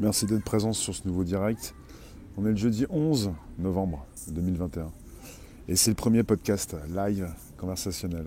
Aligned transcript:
Merci 0.00 0.26
d'être 0.26 0.44
présent 0.44 0.72
sur 0.72 0.94
ce 0.94 1.08
nouveau 1.08 1.24
direct. 1.24 1.74
On 2.36 2.46
est 2.46 2.50
le 2.50 2.56
jeudi 2.56 2.86
11 2.88 3.32
novembre 3.58 4.06
2021 4.30 4.92
et 5.66 5.74
c'est 5.74 5.90
le 5.90 5.96
premier 5.96 6.22
podcast 6.22 6.76
live 6.94 7.28
conversationnel. 7.56 8.26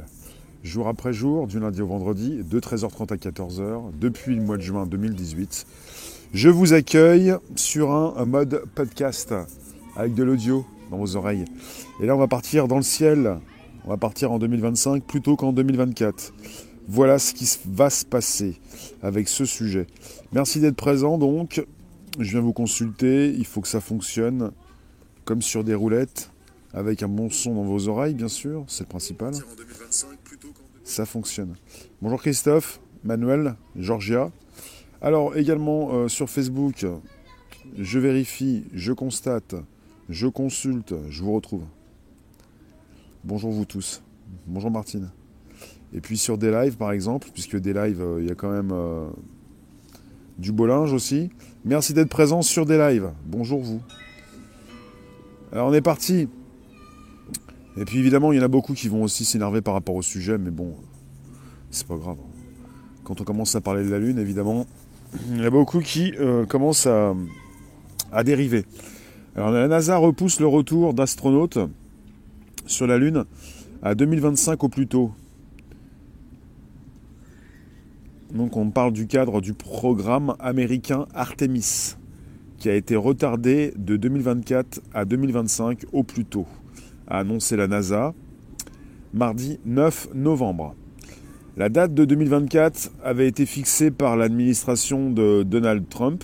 Jour 0.64 0.90
après 0.90 1.14
jour, 1.14 1.48
du 1.48 1.62
lundi 1.62 1.82
au 1.82 1.88
vendredi, 1.88 2.44
de 2.44 2.60
13h30 2.60 3.14
à 3.14 3.16
14h, 3.16 3.98
depuis 3.98 4.36
le 4.36 4.42
mois 4.42 4.58
de 4.58 4.64
juin 4.64 4.86
2018. 4.86 5.66
Je 6.34 6.50
vous 6.50 6.74
accueille 6.74 7.36
sur 7.56 7.92
un, 7.92 8.26
mode 8.26 8.66
podcast 8.76 9.34
avec 9.96 10.14
de 10.14 10.24
l'audio 10.24 10.66
dans 10.90 10.98
vos 10.98 11.16
oreilles. 11.16 11.46
Et 12.02 12.06
là, 12.06 12.18
on 12.18 12.20
va 12.20 12.28
partir 12.28 12.68
dans 12.68 12.78
le 12.78 12.84
ciel. 12.84 13.40
On 13.86 13.90
va 13.92 13.98
partir 13.98 14.34
en 14.34 14.40
2025 14.40 15.06
plutôt 15.06 15.38
qu'en 15.38 15.54
2024. 15.54 16.34
Voilà 16.88 17.20
ce 17.20 17.34
qui 17.34 17.48
va 17.66 17.90
se 17.90 18.06
passer 18.06 18.60
avec 19.02 19.28
ce 19.28 19.46
sujet. 19.46 19.88
Merci 20.32 20.60
d'être 20.60 20.76
présent 20.76 21.18
donc. 21.18 21.66
Je 22.20 22.32
viens 22.32 22.42
vous 22.42 22.54
consulter. 22.54 23.30
Il 23.30 23.46
faut 23.46 23.62
que 23.62 23.68
ça 23.68 23.82
fonctionne 23.82 24.52
comme 25.24 25.42
sur 25.42 25.64
des 25.64 25.76
roulettes, 25.76 26.32
avec 26.74 27.04
un 27.04 27.08
bon 27.08 27.30
son 27.30 27.56
dans 27.56 27.64
vos 27.64 27.88
oreilles, 27.88 28.16
bien 28.16 28.28
sûr. 28.28 28.66
C'est 28.68 28.84
le 28.84 28.90
principal. 28.90 29.34
Ça 30.84 31.06
fonctionne. 31.06 31.56
Bonjour 32.02 32.20
Christophe, 32.20 32.82
Manuel, 33.04 33.56
Georgia. 33.76 34.32
Alors 35.02 35.38
également 35.38 35.94
euh, 35.94 36.08
sur 36.08 36.30
Facebook, 36.30 36.86
je 37.78 38.00
vérifie, 38.00 38.66
je 38.74 38.94
constate, 38.94 39.56
je 40.10 40.28
consulte, 40.28 40.94
je 41.10 41.24
vous 41.24 41.34
retrouve. 41.34 41.64
Bonjour 43.24 43.52
vous 43.52 43.66
tous. 43.66 44.02
Bonjour 44.48 44.72
Martine. 44.72 45.12
Et 45.94 46.02
puis 46.02 46.18
sur 46.18 46.38
des 46.38 46.52
lives, 46.52 46.78
par 46.78 46.92
exemple, 46.92 47.28
puisque 47.34 47.58
des 47.58 47.74
lives, 47.74 48.02
euh, 48.02 48.22
il 48.22 48.28
y 48.28 48.32
a 48.32 48.36
quand 48.36 48.52
même 48.52 48.72
euh, 48.72 49.08
du 50.38 50.52
beau 50.52 50.66
linge 50.66 50.94
aussi. 50.94 51.30
Merci 51.66 51.94
d'être 51.94 52.10
présent 52.10 52.42
sur 52.42 52.66
des 52.66 52.78
lives. 52.78 53.12
Bonjour 53.26 53.62
vous. 53.62 53.82
Alors 55.52 55.68
on 55.68 55.74
est 55.74 55.82
parti. 55.82 56.30
Et 57.78 57.86
puis 57.86 58.00
évidemment, 58.00 58.32
il 58.32 58.38
y 58.38 58.42
en 58.42 58.46
a 58.46 58.50
beaucoup 58.50 58.74
qui 58.74 58.88
vont 58.88 59.04
aussi 59.04 59.26
s'énerver 59.26 59.62
par 59.62 59.74
rapport 59.74 59.96
au 59.96 60.02
sujet, 60.02 60.38
mais 60.38 60.52
bon, 60.52 60.76
c'est 61.72 61.88
pas 61.88 61.98
grave. 61.98 62.18
Quand 63.04 63.20
on 63.20 63.24
commence 63.24 63.56
à 63.56 63.62
parler 63.62 63.84
de 63.84 63.90
la 63.90 64.00
Lune, 64.00 64.18
évidemment, 64.20 64.66
il 65.30 65.38
y 65.38 65.42
en 65.42 65.46
a 65.46 65.50
beaucoup 65.50 65.80
qui 65.80 66.14
euh, 66.20 66.46
commencent 66.46 66.88
à 66.88 68.24
dériver. 68.24 68.66
Alors 69.36 69.52
la 69.52 69.68
NASA 69.68 69.98
repousse 69.98 70.40
le 70.40 70.48
retour 70.48 70.94
d'astronautes 70.94 71.60
sur 72.66 72.88
la 72.88 72.98
Lune 72.98 73.26
à 73.82 73.96
2025 73.96 74.64
au 74.64 74.70
plus 74.70 74.88
tôt. 74.88 75.12
Donc 78.34 78.56
on 78.56 78.70
parle 78.72 78.94
du 78.94 79.08
cadre 79.08 79.42
du 79.42 79.54
programme 79.54 80.36
américain 80.40 81.06
Artemis, 81.14 81.96
qui 82.58 82.70
a 82.70 82.76
été 82.76 82.96
retardé 82.96 83.74
de 83.76 83.98
2024 83.98 84.82
à 84.94 85.04
2025 85.04 85.86
au 85.92 86.04
plus 86.04 86.24
tôt, 86.24 86.46
a 87.08 87.20
annoncé 87.20 87.58
la 87.58 87.68
NASA 87.68 88.14
mardi 89.14 89.60
9 89.66 90.10
novembre. 90.14 90.76
La 91.58 91.68
date 91.68 91.94
de 91.94 92.06
2024 92.06 92.92
avait 93.04 93.28
été 93.28 93.46
fixée 93.46 93.92
par 93.92 94.16
l'administration 94.16 95.12
de 95.12 95.44
Donald 95.44 95.90
Trump, 95.90 96.24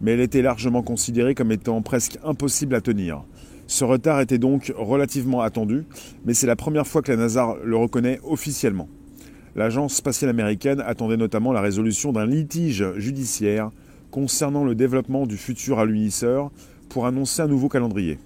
mais 0.00 0.12
elle 0.12 0.20
était 0.20 0.42
largement 0.42 0.82
considérée 0.82 1.34
comme 1.34 1.50
étant 1.50 1.82
presque 1.82 2.18
impossible 2.22 2.76
à 2.76 2.80
tenir. 2.80 3.24
Ce 3.66 3.84
retard 3.84 4.20
était 4.20 4.38
donc 4.38 4.72
relativement 4.76 5.40
attendu, 5.40 5.84
mais 6.24 6.34
c'est 6.34 6.46
la 6.46 6.56
première 6.56 6.86
fois 6.86 7.02
que 7.02 7.10
la 7.10 7.18
NASA 7.18 7.56
le 7.64 7.76
reconnaît 7.76 8.20
officiellement. 8.22 8.88
L'agence 9.56 9.94
spatiale 9.94 10.30
américaine 10.30 10.80
attendait 10.80 11.16
notamment 11.16 11.52
la 11.52 11.60
résolution 11.60 12.12
d'un 12.12 12.26
litige 12.26 12.84
judiciaire 12.96 13.70
concernant 14.10 14.64
le 14.64 14.74
développement 14.74 15.26
du 15.26 15.36
futur 15.36 15.78
alunisseur 15.78 16.50
pour 16.88 17.06
annoncer 17.06 17.42
un 17.42 17.46
nouveau 17.46 17.68
calendrier. 17.68 18.18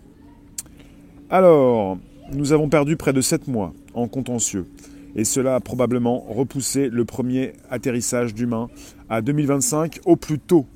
Alors, 1.31 1.99
nous 2.33 2.53
avons 2.53 2.69
perdu 2.69 2.97
près 2.97 3.13
de 3.13 3.21
7 3.21 3.49
mois 3.49 3.73
en 3.95 4.09
contentieux, 4.09 4.67
et 5.15 5.25
cela 5.25 5.57
a 5.57 5.61
probablement 5.61 6.21
repoussé 6.21 6.89
le 6.89 7.05
premier 7.05 7.53
atterrissage 7.71 8.35
d'humains 8.35 8.69
à 9.09 9.23
2025 9.23 10.01
au 10.07 10.17
plus 10.17 10.39
tôt, 10.39 10.67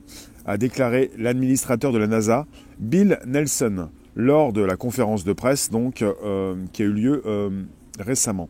a 0.47 0.57
déclaré 0.57 1.11
l'administrateur 1.19 1.93
de 1.93 1.99
la 1.99 2.07
NASA, 2.07 2.47
Bill 2.79 3.19
Nelson, 3.27 3.89
lors 4.15 4.53
de 4.53 4.63
la 4.63 4.77
conférence 4.77 5.25
de 5.25 5.33
presse 5.33 5.71
euh, 5.75 6.57
qui 6.73 6.83
a 6.83 6.85
eu 6.87 6.93
lieu 6.93 7.23
euh, 7.27 7.51
récemment. 7.99 8.49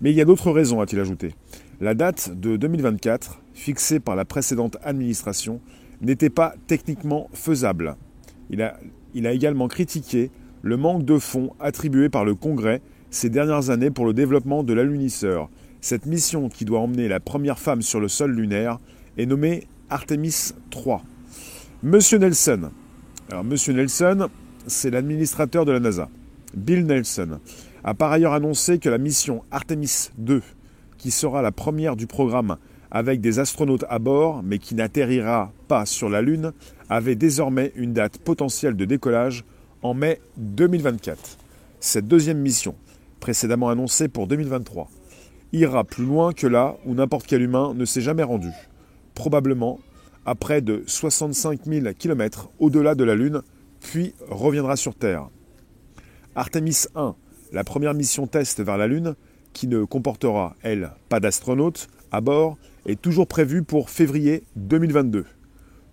Mais 0.00 0.10
il 0.10 0.16
y 0.16 0.20
a 0.20 0.24
d'autres 0.24 0.50
raisons, 0.50 0.80
a-t-il 0.80 1.00
ajouté. 1.00 1.34
La 1.80 1.94
date 1.94 2.32
de 2.38 2.56
2024, 2.56 3.40
fixée 3.54 4.00
par 4.00 4.16
la 4.16 4.24
précédente 4.24 4.78
administration, 4.82 5.60
n'était 6.00 6.30
pas 6.30 6.54
techniquement 6.66 7.28
faisable. 7.32 7.96
Il 8.48 8.62
a, 8.62 9.32
également 9.32 9.68
critiqué 9.68 10.30
le 10.62 10.76
manque 10.76 11.04
de 11.04 11.18
fonds 11.18 11.52
attribués 11.60 12.08
par 12.08 12.24
le 12.24 12.34
Congrès 12.34 12.80
ces 13.10 13.28
dernières 13.28 13.70
années 13.70 13.90
pour 13.90 14.06
le 14.06 14.14
développement 14.14 14.62
de 14.62 14.72
l'alunisseur. 14.72 15.50
Cette 15.80 16.06
mission 16.06 16.48
qui 16.48 16.64
doit 16.64 16.80
emmener 16.80 17.08
la 17.08 17.20
première 17.20 17.58
femme 17.58 17.82
sur 17.82 18.00
le 18.00 18.08
sol 18.08 18.32
lunaire 18.32 18.78
est 19.18 19.26
nommée 19.26 19.66
Artemis 19.88 20.52
3. 20.70 21.02
Monsieur 21.82 22.18
Nelson. 22.18 22.70
Alors 23.30 23.44
Monsieur 23.44 23.72
Nelson, 23.72 24.28
c'est 24.66 24.90
l'administrateur 24.90 25.64
de 25.64 25.72
la 25.72 25.80
NASA. 25.80 26.08
Bill 26.54 26.84
Nelson 26.84 27.40
a 27.84 27.94
par 27.94 28.12
ailleurs 28.12 28.32
annoncé 28.32 28.78
que 28.78 28.88
la 28.88 28.98
mission 28.98 29.42
Artemis 29.50 30.10
2, 30.18 30.42
qui 30.98 31.10
sera 31.10 31.42
la 31.42 31.52
première 31.52 31.96
du 31.96 32.06
programme 32.06 32.56
avec 32.90 33.20
des 33.20 33.38
astronautes 33.38 33.84
à 33.88 33.98
bord, 33.98 34.42
mais 34.42 34.58
qui 34.58 34.74
n'atterrira 34.74 35.52
pas 35.68 35.86
sur 35.86 36.08
la 36.08 36.22
Lune, 36.22 36.52
avait 36.88 37.14
désormais 37.14 37.72
une 37.76 37.92
date 37.92 38.18
potentielle 38.18 38.76
de 38.76 38.84
décollage 38.84 39.44
en 39.82 39.94
mai 39.94 40.20
2024. 40.36 41.38
Cette 41.78 42.08
deuxième 42.08 42.38
mission, 42.38 42.74
précédemment 43.20 43.70
annoncée 43.70 44.08
pour 44.08 44.26
2023, 44.26 44.90
ira 45.52 45.84
plus 45.84 46.04
loin 46.04 46.32
que 46.32 46.46
là 46.46 46.76
où 46.84 46.94
n'importe 46.94 47.26
quel 47.26 47.42
humain 47.42 47.72
ne 47.74 47.84
s'est 47.84 48.00
jamais 48.00 48.22
rendu, 48.22 48.50
probablement 49.14 49.78
à 50.26 50.34
près 50.34 50.60
de 50.60 50.82
65 50.86 51.64
000 51.64 51.86
km 51.98 52.50
au-delà 52.58 52.94
de 52.94 53.04
la 53.04 53.14
Lune, 53.14 53.42
puis 53.80 54.14
reviendra 54.28 54.76
sur 54.76 54.94
Terre. 54.94 55.28
Artemis 56.34 56.84
1 56.94 57.14
la 57.52 57.64
première 57.64 57.94
mission 57.94 58.26
test 58.26 58.60
vers 58.60 58.78
la 58.78 58.86
Lune, 58.86 59.14
qui 59.52 59.66
ne 59.66 59.84
comportera, 59.84 60.54
elle, 60.62 60.92
pas 61.08 61.20
d'astronautes 61.20 61.88
à 62.12 62.20
bord, 62.20 62.56
est 62.86 63.00
toujours 63.00 63.26
prévue 63.26 63.62
pour 63.62 63.90
février 63.90 64.44
2022. 64.56 65.26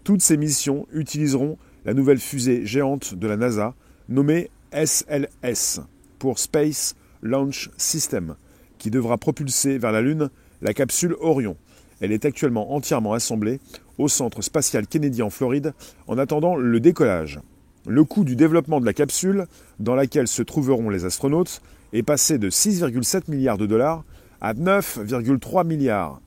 Toutes 0.03 0.21
ces 0.21 0.37
missions 0.37 0.87
utiliseront 0.93 1.57
la 1.85 1.93
nouvelle 1.93 2.19
fusée 2.19 2.65
géante 2.65 3.15
de 3.15 3.27
la 3.27 3.37
NASA, 3.37 3.73
nommée 4.09 4.49
SLS, 4.71 5.81
pour 6.19 6.39
Space 6.39 6.95
Launch 7.21 7.69
System, 7.77 8.35
qui 8.77 8.91
devra 8.91 9.17
propulser 9.17 9.77
vers 9.77 9.91
la 9.91 10.01
Lune 10.01 10.29
la 10.61 10.73
capsule 10.73 11.15
Orion. 11.19 11.57
Elle 11.99 12.11
est 12.11 12.25
actuellement 12.25 12.73
entièrement 12.73 13.13
assemblée 13.13 13.59
au 13.97 14.07
centre 14.07 14.41
spatial 14.41 14.87
Kennedy 14.87 15.21
en 15.21 15.29
Floride 15.29 15.73
en 16.07 16.17
attendant 16.17 16.55
le 16.55 16.79
décollage. 16.79 17.39
Le 17.87 18.03
coût 18.03 18.25
du 18.25 18.35
développement 18.35 18.81
de 18.81 18.85
la 18.85 18.93
capsule, 18.93 19.47
dans 19.79 19.95
laquelle 19.95 20.27
se 20.27 20.41
trouveront 20.41 20.89
les 20.89 21.05
astronautes, 21.05 21.61
est 21.93 22.03
passé 22.03 22.37
de 22.37 22.49
6,7 22.49 23.31
milliards 23.31 23.57
de 23.57 23.65
dollars 23.65 24.03
à 24.41 24.53
9,3 24.53 25.65
milliards, 25.65 26.19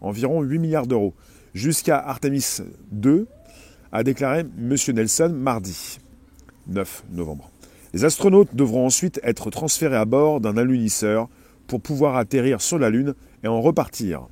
environ 0.00 0.42
8 0.42 0.58
milliards 0.60 0.86
d'euros, 0.86 1.12
jusqu'à 1.54 1.98
Artemis 1.98 2.58
2, 2.92 3.26
a 3.90 4.02
déclaré 4.04 4.40
M. 4.40 4.76
Nelson 4.94 5.34
mardi 5.36 5.98
9 6.68 7.04
novembre. 7.10 7.50
Les 7.92 8.04
astronautes 8.04 8.54
devront 8.54 8.86
ensuite 8.86 9.18
être 9.24 9.50
transférés 9.50 9.96
à 9.96 10.04
bord 10.04 10.40
d'un 10.40 10.56
alunisseur 10.56 11.28
pour 11.66 11.80
pouvoir 11.80 12.16
atterrir 12.16 12.60
sur 12.60 12.78
la 12.78 12.90
Lune 12.90 13.14
et 13.42 13.48
en 13.48 13.60
repartir. 13.60 14.28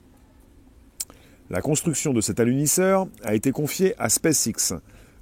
La 1.50 1.60
construction 1.60 2.12
de 2.12 2.20
cet 2.20 2.38
alunisseur 2.38 3.08
a 3.24 3.34
été 3.34 3.50
confiée 3.50 3.94
à 3.98 4.08
SpaceX, 4.08 4.74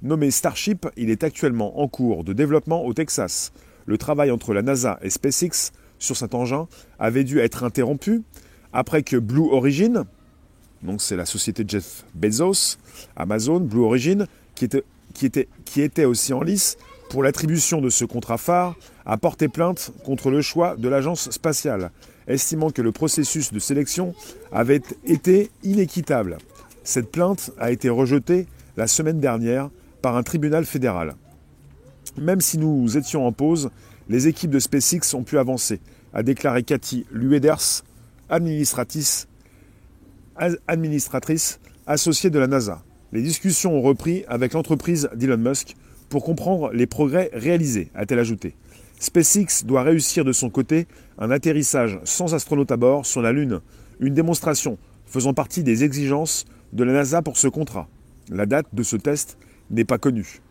Nommé 0.03 0.31
Starship, 0.31 0.85
il 0.97 1.09
est 1.09 1.23
actuellement 1.23 1.79
en 1.79 1.87
cours 1.87 2.25
de 2.25 2.33
développement 2.33 2.83
au 2.83 2.93
Texas. 2.93 3.53
Le 3.85 3.97
travail 3.97 4.31
entre 4.31 4.53
la 4.53 4.61
NASA 4.61 4.99
et 5.01 5.09
SpaceX 5.09 5.71
sur 5.97 6.17
cet 6.17 6.35
engin 6.35 6.67
avait 6.99 7.23
dû 7.23 7.39
être 7.39 7.63
interrompu 7.63 8.21
après 8.73 9.01
que 9.03 9.15
Blue 9.15 9.47
Origin, 9.49 10.03
donc 10.81 11.01
c'est 11.01 11.15
la 11.15 11.25
société 11.25 11.63
Jeff 11.65 12.03
Bezos, 12.15 12.75
Amazon, 13.15 13.61
Blue 13.61 13.83
Origin, 13.83 14.27
qui 14.55 14.65
était 15.81 16.05
aussi 16.05 16.33
en 16.33 16.41
lice 16.41 16.77
pour 17.09 17.23
l'attribution 17.23 17.79
de 17.79 17.89
ce 17.89 18.03
contrat 18.03 18.37
phare, 18.37 18.75
a 19.05 19.15
porté 19.15 19.47
plainte 19.47 19.91
contre 20.03 20.31
le 20.31 20.41
choix 20.41 20.75
de 20.75 20.89
l'agence 20.89 21.29
spatiale, 21.31 21.91
estimant 22.27 22.71
que 22.71 22.81
le 22.81 22.91
processus 22.91 23.53
de 23.53 23.59
sélection 23.59 24.15
avait 24.51 24.81
été 25.05 25.49
inéquitable. 25.63 26.39
Cette 26.83 27.09
plainte 27.09 27.51
a 27.57 27.71
été 27.71 27.87
rejetée 27.87 28.47
la 28.75 28.87
semaine 28.87 29.21
dernière 29.21 29.69
par 30.03 30.15
un 30.17 30.21
tribunal 30.21 30.65
fédéral. 30.65 31.15
Même 32.17 32.41
si 32.41 32.59
nous 32.59 32.97
étions 32.97 33.25
en 33.25 33.31
pause, 33.31 33.71
les 34.09 34.27
équipes 34.27 34.51
de 34.51 34.59
SpaceX 34.59 35.15
ont 35.15 35.23
pu 35.23 35.39
avancer, 35.39 35.79
a 36.13 36.21
déclaré 36.23 36.61
Cathy 36.61 37.05
Lueders, 37.09 37.83
administratrice, 38.29 39.27
associée 41.87 42.29
de 42.29 42.37
la 42.37 42.47
NASA. 42.47 42.83
Les 43.13 43.21
discussions 43.21 43.77
ont 43.77 43.81
repris 43.81 44.25
avec 44.27 44.51
l'entreprise 44.53 45.09
d'Elon 45.15 45.37
Musk 45.37 45.75
pour 46.09 46.25
comprendre 46.25 46.71
les 46.73 46.85
progrès 46.85 47.29
réalisés, 47.33 47.89
a-t-elle 47.95 48.19
ajouté. 48.19 48.55
SpaceX 48.99 49.63
doit 49.65 49.83
réussir 49.83 50.25
de 50.25 50.33
son 50.33 50.49
côté 50.49 50.85
un 51.17 51.31
atterrissage 51.31 51.99
sans 52.03 52.35
astronaute 52.35 52.71
à 52.71 52.77
bord 52.77 53.05
sur 53.05 53.21
la 53.21 53.31
Lune, 53.31 53.61
une 54.01 54.13
démonstration 54.13 54.77
faisant 55.05 55.33
partie 55.33 55.63
des 55.63 55.85
exigences 55.85 56.43
de 56.73 56.83
la 56.83 56.91
NASA 56.91 57.21
pour 57.21 57.37
ce 57.37 57.47
contrat. 57.47 57.87
La 58.29 58.45
date 58.45 58.67
de 58.73 58.83
ce 58.83 58.97
test 58.97 59.37
n'est 59.69 59.85
pas 59.85 59.97
connue. 59.97 60.41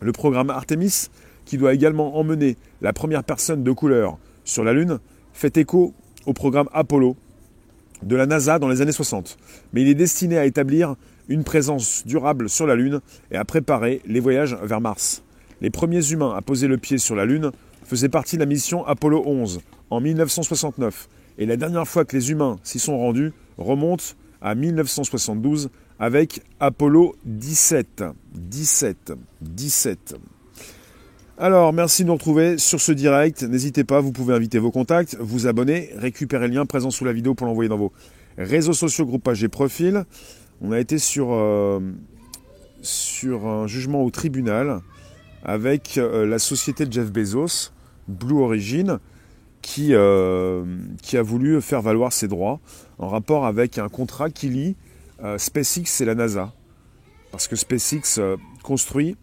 Le 0.00 0.12
programme 0.12 0.50
Artemis, 0.50 1.08
qui 1.44 1.58
doit 1.58 1.74
également 1.74 2.16
emmener 2.16 2.56
la 2.80 2.92
première 2.92 3.24
personne 3.24 3.62
de 3.62 3.72
couleur 3.72 4.18
sur 4.44 4.64
la 4.64 4.72
Lune, 4.72 4.98
fait 5.32 5.56
écho 5.56 5.94
au 6.26 6.32
programme 6.32 6.68
Apollo 6.72 7.16
de 8.02 8.16
la 8.16 8.26
NASA 8.26 8.58
dans 8.58 8.68
les 8.68 8.80
années 8.80 8.92
60. 8.92 9.38
Mais 9.72 9.82
il 9.82 9.88
est 9.88 9.94
destiné 9.94 10.38
à 10.38 10.44
établir 10.44 10.96
une 11.28 11.44
présence 11.44 12.04
durable 12.06 12.48
sur 12.48 12.66
la 12.66 12.74
Lune 12.74 13.00
et 13.30 13.36
à 13.36 13.44
préparer 13.44 14.02
les 14.06 14.20
voyages 14.20 14.56
vers 14.62 14.80
Mars. 14.80 15.22
Les 15.60 15.70
premiers 15.70 16.10
humains 16.10 16.34
à 16.36 16.42
poser 16.42 16.66
le 16.66 16.78
pied 16.78 16.98
sur 16.98 17.14
la 17.14 17.24
Lune 17.24 17.52
faisaient 17.84 18.08
partie 18.08 18.36
de 18.36 18.40
la 18.40 18.46
mission 18.46 18.84
Apollo 18.84 19.22
11 19.24 19.60
en 19.90 20.00
1969. 20.00 21.08
Et 21.38 21.46
la 21.46 21.56
dernière 21.56 21.86
fois 21.86 22.04
que 22.04 22.16
les 22.16 22.30
humains 22.30 22.58
s'y 22.62 22.78
sont 22.78 22.98
rendus 22.98 23.32
remonte 23.58 24.16
à 24.40 24.54
1972 24.54 25.70
avec 26.02 26.42
Apollo 26.58 27.14
17. 27.26 28.02
17. 28.34 29.12
17. 29.40 30.16
Alors, 31.38 31.72
merci 31.72 32.02
de 32.02 32.08
nous 32.08 32.14
retrouver 32.14 32.58
sur 32.58 32.80
ce 32.80 32.90
direct. 32.90 33.44
N'hésitez 33.44 33.84
pas, 33.84 34.00
vous 34.00 34.10
pouvez 34.10 34.34
inviter 34.34 34.58
vos 34.58 34.72
contacts, 34.72 35.16
vous 35.20 35.46
abonner, 35.46 35.90
récupérer 35.94 36.48
le 36.48 36.54
lien 36.54 36.66
présent 36.66 36.90
sous 36.90 37.04
la 37.04 37.12
vidéo 37.12 37.34
pour 37.34 37.46
l'envoyer 37.46 37.68
dans 37.68 37.76
vos 37.76 37.92
réseaux 38.36 38.72
sociaux, 38.72 39.06
groupe 39.06 39.30
et 39.40 39.46
profil. 39.46 40.04
On 40.60 40.72
a 40.72 40.80
été 40.80 40.98
sur, 40.98 41.28
euh, 41.30 41.78
un 43.24 43.66
jugement 43.68 44.02
au 44.02 44.10
tribunal 44.10 44.80
avec 45.44 45.98
euh, 45.98 46.26
la 46.26 46.40
société 46.40 46.84
de 46.84 46.92
Jeff 46.92 47.12
Bezos, 47.12 47.70
Blue 48.08 48.40
Origin, 48.40 48.98
qui, 49.60 49.90
euh, 49.92 50.64
qui 51.00 51.16
a 51.16 51.22
voulu 51.22 51.62
faire 51.62 51.80
valoir 51.80 52.12
ses 52.12 52.26
droits 52.26 52.58
en 52.98 53.06
rapport 53.06 53.46
avec 53.46 53.78
un 53.78 53.88
contrat 53.88 54.30
qui 54.30 54.48
lie 54.48 54.76
SpaceX 55.36 56.00
et 56.00 56.04
la 56.04 56.14
NASA. 56.14 56.52
Parce 57.30 57.48
que 57.48 57.56
SpaceX 57.56 58.20
construit 58.62 59.16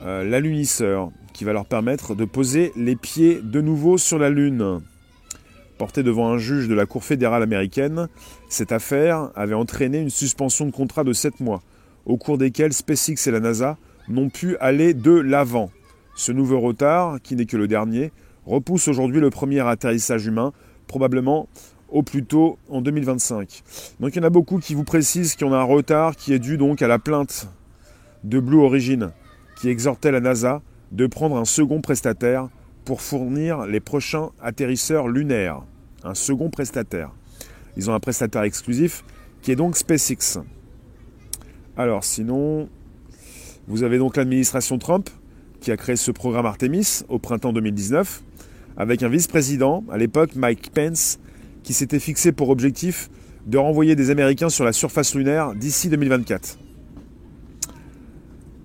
l'alunisseur 0.00 1.10
qui 1.32 1.44
va 1.44 1.52
leur 1.52 1.66
permettre 1.66 2.14
de 2.14 2.24
poser 2.24 2.72
les 2.76 2.96
pieds 2.96 3.40
de 3.42 3.60
nouveau 3.60 3.98
sur 3.98 4.18
la 4.18 4.30
Lune. 4.30 4.80
Porté 5.78 6.02
devant 6.02 6.30
un 6.30 6.38
juge 6.38 6.68
de 6.68 6.74
la 6.74 6.86
Cour 6.86 7.04
fédérale 7.04 7.42
américaine, 7.42 8.08
cette 8.48 8.72
affaire 8.72 9.30
avait 9.34 9.54
entraîné 9.54 9.98
une 9.98 10.10
suspension 10.10 10.64
de 10.64 10.70
contrat 10.70 11.04
de 11.04 11.12
7 11.12 11.40
mois, 11.40 11.62
au 12.06 12.16
cours 12.16 12.38
desquels 12.38 12.72
SpaceX 12.72 13.26
et 13.26 13.30
la 13.30 13.40
NASA 13.40 13.76
n'ont 14.08 14.30
pu 14.30 14.56
aller 14.56 14.94
de 14.94 15.10
l'avant. 15.10 15.70
Ce 16.14 16.32
nouveau 16.32 16.60
retard, 16.60 17.20
qui 17.22 17.36
n'est 17.36 17.44
que 17.44 17.58
le 17.58 17.68
dernier, 17.68 18.10
repousse 18.46 18.88
aujourd'hui 18.88 19.20
le 19.20 19.28
premier 19.28 19.60
atterrissage 19.60 20.24
humain, 20.24 20.52
probablement 20.86 21.48
au 21.88 22.02
plus 22.02 22.24
tôt 22.24 22.58
en 22.68 22.80
2025. 22.80 23.62
Donc 24.00 24.14
il 24.14 24.16
y 24.16 24.20
en 24.20 24.26
a 24.26 24.30
beaucoup 24.30 24.58
qui 24.58 24.74
vous 24.74 24.84
précisent 24.84 25.34
qu'il 25.34 25.46
y 25.46 25.50
en 25.50 25.52
a 25.52 25.58
un 25.58 25.64
retard 25.64 26.16
qui 26.16 26.32
est 26.32 26.38
dû 26.38 26.56
donc 26.56 26.82
à 26.82 26.88
la 26.88 26.98
plainte 26.98 27.48
de 28.24 28.40
Blue 28.40 28.58
Origin, 28.58 29.12
qui 29.60 29.68
exhortait 29.68 30.10
la 30.10 30.20
NASA 30.20 30.62
de 30.92 31.06
prendre 31.06 31.36
un 31.36 31.44
second 31.44 31.80
prestataire 31.80 32.48
pour 32.84 33.00
fournir 33.00 33.66
les 33.66 33.80
prochains 33.80 34.30
atterrisseurs 34.40 35.08
lunaires. 35.08 35.62
Un 36.04 36.14
second 36.14 36.50
prestataire. 36.50 37.10
Ils 37.76 37.90
ont 37.90 37.94
un 37.94 38.00
prestataire 38.00 38.42
exclusif 38.42 39.04
qui 39.42 39.52
est 39.52 39.56
donc 39.56 39.76
SpaceX. 39.76 40.40
Alors 41.76 42.04
sinon, 42.04 42.68
vous 43.68 43.82
avez 43.82 43.98
donc 43.98 44.16
l'administration 44.16 44.78
Trump 44.78 45.10
qui 45.60 45.72
a 45.72 45.76
créé 45.76 45.96
ce 45.96 46.10
programme 46.10 46.46
Artemis 46.46 47.02
au 47.08 47.18
printemps 47.18 47.52
2019 47.52 48.22
avec 48.76 49.02
un 49.02 49.08
vice-président, 49.08 49.84
à 49.90 49.96
l'époque 49.96 50.36
Mike 50.36 50.70
Pence, 50.72 51.18
qui 51.66 51.74
s'était 51.74 51.98
fixé 51.98 52.30
pour 52.30 52.50
objectif 52.50 53.10
de 53.44 53.58
renvoyer 53.58 53.96
des 53.96 54.10
Américains 54.10 54.48
sur 54.48 54.64
la 54.64 54.72
surface 54.72 55.16
lunaire 55.16 55.52
d'ici 55.52 55.88
2024. 55.88 56.58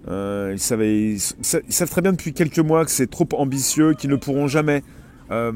Euh, 0.08 0.56
ils, 0.56 1.20
savent 1.20 1.90
très 1.90 2.02
bien 2.02 2.12
depuis 2.12 2.34
quelques 2.34 2.60
mois 2.60 2.86
que 2.86 2.92
c'est 2.92 3.10
trop 3.10 3.28
ambitieux, 3.34 3.96
qu'ils 3.96 4.12
ne 4.12 4.16
pourront 4.16 4.48
jamais 4.48 4.84
euh, 5.32 5.52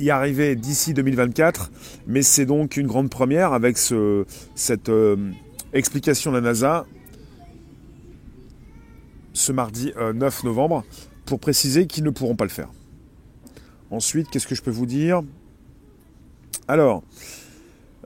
y 0.00 0.10
arriver 0.10 0.56
d'ici 0.56 0.92
2024. 0.92 1.70
Mais 2.08 2.22
c'est 2.22 2.44
donc 2.44 2.76
une 2.76 2.88
grande 2.88 3.08
première 3.08 3.52
avec 3.52 3.78
cette 3.78 4.88
euh, 4.88 5.16
explication 5.72 6.32
de 6.32 6.38
la 6.38 6.42
NASA 6.42 6.86
ce 9.32 9.52
mardi 9.52 9.92
9 9.96 10.42
novembre 10.42 10.84
pour 11.24 11.38
préciser 11.38 11.86
qu'ils 11.86 12.02
ne 12.02 12.10
pourront 12.10 12.34
pas 12.34 12.44
le 12.44 12.50
faire. 12.50 12.68
Ensuite, 13.92 14.28
qu'est-ce 14.28 14.48
que 14.48 14.56
je 14.56 14.62
peux 14.62 14.72
vous 14.72 14.86
dire? 14.86 15.22
Alors, 16.70 17.02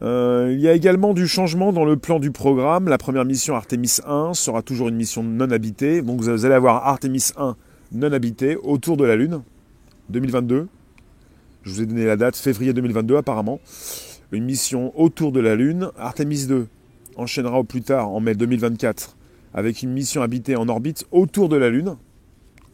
euh, 0.00 0.48
il 0.50 0.58
y 0.58 0.68
a 0.68 0.72
également 0.72 1.12
du 1.12 1.28
changement 1.28 1.70
dans 1.70 1.84
le 1.84 1.98
plan 1.98 2.18
du 2.18 2.30
programme. 2.30 2.88
La 2.88 2.96
première 2.96 3.26
mission 3.26 3.54
Artemis 3.54 3.98
1 4.06 4.32
sera 4.32 4.62
toujours 4.62 4.88
une 4.88 4.94
mission 4.94 5.22
non 5.22 5.50
habitée. 5.50 6.00
Donc 6.00 6.22
vous 6.22 6.46
allez 6.46 6.54
avoir 6.54 6.86
Artemis 6.86 7.32
1 7.36 7.56
non 7.92 8.10
habitée 8.10 8.56
autour 8.56 8.96
de 8.96 9.04
la 9.04 9.16
Lune, 9.16 9.42
2022. 10.08 10.66
Je 11.62 11.70
vous 11.70 11.82
ai 11.82 11.84
donné 11.84 12.06
la 12.06 12.16
date, 12.16 12.36
février 12.36 12.72
2022 12.72 13.18
apparemment. 13.18 13.60
Une 14.32 14.44
mission 14.44 14.98
autour 14.98 15.30
de 15.30 15.40
la 15.40 15.56
Lune. 15.56 15.90
Artemis 15.98 16.46
2 16.46 16.66
enchaînera 17.16 17.58
au 17.58 17.64
plus 17.64 17.82
tard 17.82 18.08
en 18.08 18.20
mai 18.20 18.34
2024 18.34 19.14
avec 19.52 19.82
une 19.82 19.92
mission 19.92 20.22
habitée 20.22 20.56
en 20.56 20.70
orbite 20.70 21.04
autour 21.12 21.50
de 21.50 21.56
la 21.56 21.68
Lune. 21.68 21.96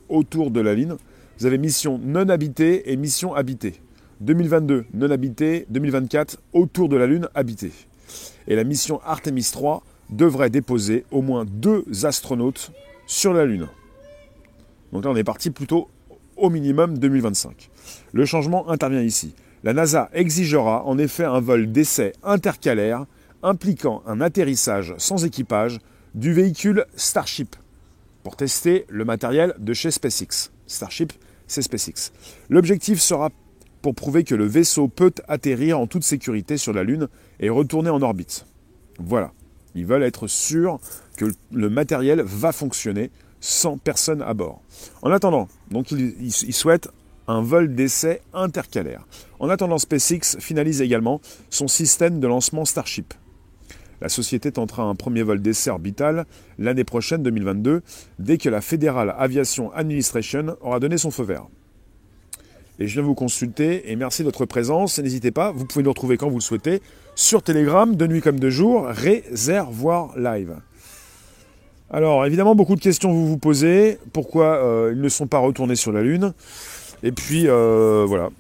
Autour 0.09 0.53
de 0.53 0.61
la 0.61 0.73
Lune. 0.73 0.99
Vous 1.41 1.47
avez 1.47 1.59
mission 1.59 1.99
non 2.01 2.29
habitée 2.29 2.93
et 2.93 2.97
mission 2.97 3.35
habitée. 3.35 3.81
2022 4.21 4.87
non 4.93 5.11
habité, 5.11 5.67
2024 5.71 6.39
autour 6.53 6.89
de 6.89 6.97
la 6.97 7.07
Lune 7.07 7.29
habitée. 7.35 7.73
Et 8.47 8.57
la 8.57 8.65
mission 8.65 9.01
Artemis 9.05 9.49
3 9.53 9.83
devrait 10.11 10.51
déposer 10.51 11.05
au 11.11 11.23
moins 11.23 11.45
deux 11.45 11.85
astronautes 12.05 12.73
sur 13.07 13.33
la 13.33 13.47
Lune. 13.47 13.69
Donc 14.93 15.05
là 15.05 15.11
on 15.11 15.17
est 15.17 15.25
parti 15.25 15.51
plutôt 15.51 15.89
au 16.37 16.51
minimum 16.51 16.99
2025. 16.99 17.71
Le 18.13 18.25
changement 18.25 18.69
intervient 18.69 19.03
ici. 19.03 19.35
La 19.63 19.73
NASA 19.73 20.09
exigera 20.13 20.85
en 20.85 20.99
effet 20.99 21.25
un 21.25 21.41
vol 21.41 21.71
d'essai 21.71 22.13
intercalaire 22.23 23.07
impliquant 23.43 24.03
un 24.07 24.21
atterrissage 24.21 24.95
sans 24.99 25.25
équipage 25.25 25.79
du 26.15 26.33
véhicule 26.33 26.87
Starship 26.97 27.57
pour 28.23 28.37
tester 28.37 28.85
le 28.89 29.05
matériel 29.05 29.55
de 29.59 29.73
chez 29.73 29.91
SpaceX. 29.91 30.51
Starship, 30.67 31.13
c'est 31.47 31.63
SpaceX. 31.63 32.13
L'objectif 32.49 33.01
sera 33.01 33.31
pour 33.83 33.95
prouver 33.95 34.25
que 34.25 34.35
le 34.35 34.47
vaisseau 34.47 34.89
peut 34.89 35.13
atterrir 35.29 35.79
en 35.79 35.87
toute 35.87 36.05
sécurité 36.05 36.57
sur 36.57 36.73
la 36.73 36.85
Lune 36.85 37.09
et 37.39 37.49
retourner 37.49 37.91
en 37.91 38.03
orbite. 38.03 38.47
Voilà. 38.99 39.33
Ils 39.75 39.87
veulent 39.87 40.03
être 40.03 40.27
sûrs 40.27 40.81
que 41.17 41.27
le 41.53 41.71
matériel 41.71 42.23
va 42.23 42.53
fonctionner 42.53 43.11
sans 43.41 43.79
personne 43.79 44.23
à 44.23 44.35
bord. 44.35 44.63
En 45.03 45.11
attendant, 45.13 45.49
donc 45.71 45.93
ils, 45.93 46.33
souhaitent 46.33 46.89
un 47.27 47.41
vol 47.41 47.75
d'essai 47.75 48.21
intercalaire. 48.35 49.07
En 49.39 49.49
attendant, 49.49 49.79
SpaceX 49.79 50.39
finalise 50.41 50.83
également 50.83 51.21
son 51.49 51.69
système 51.69 52.21
de 52.21 52.27
lancement 52.27 52.65
Starship. 52.65 53.15
La 54.01 54.09
société 54.09 54.51
tentera 54.51 54.83
un 54.83 54.95
premier 54.95 55.23
vol 55.23 55.41
d'essai 55.41 55.71
orbital 55.71 56.27
l'année 56.59 56.85
prochaine, 56.85 57.23
2022, 57.23 57.83
dès 58.19 58.39
que 58.39 58.49
la 58.49 58.61
Federal 58.61 59.15
Aviation 59.17 59.73
Administration 59.73 60.57
aura 60.61 60.81
donné 60.81 60.99
son 60.99 61.11
feu 61.11 61.25
vert 61.25 61.47
et 62.81 62.89
je 62.89 62.95
viens 62.95 63.03
vous 63.03 63.15
consulter. 63.15 63.93
Et 63.93 63.97
merci 63.97 64.23
de 64.23 64.27
votre 64.27 64.47
présence. 64.47 64.99
N'hésitez 64.99 65.31
pas, 65.31 65.53
vous 65.53 65.67
pouvez 65.67 65.85
nous 65.85 65.91
retrouver 65.91 66.17
quand 66.17 66.29
vous 66.29 66.39
le 66.39 66.43
souhaitez 66.43 66.81
sur 67.15 67.43
Telegram, 67.43 67.95
de 67.95 68.07
nuit 68.07 68.23
comme 68.23 68.41
de 68.41 68.49
jour, 68.49 68.87
réservoir 68.87 70.19
live. 70.19 70.57
Alors 71.91 72.25
évidemment, 72.25 72.55
beaucoup 72.55 72.77
de 72.77 72.81
questions 72.81 73.13
vous 73.13 73.27
vous 73.27 73.37
posez. 73.37 73.99
Pourquoi 74.13 74.57
euh, 74.57 74.93
ils 74.95 75.01
ne 75.01 75.09
sont 75.09 75.27
pas 75.27 75.39
retournés 75.39 75.77
sur 75.77 75.93
la 75.93 76.03
Lune? 76.03 76.33
Et 77.03 77.13
puis 77.13 77.45
euh, 77.47 78.05
voilà, 78.09 78.31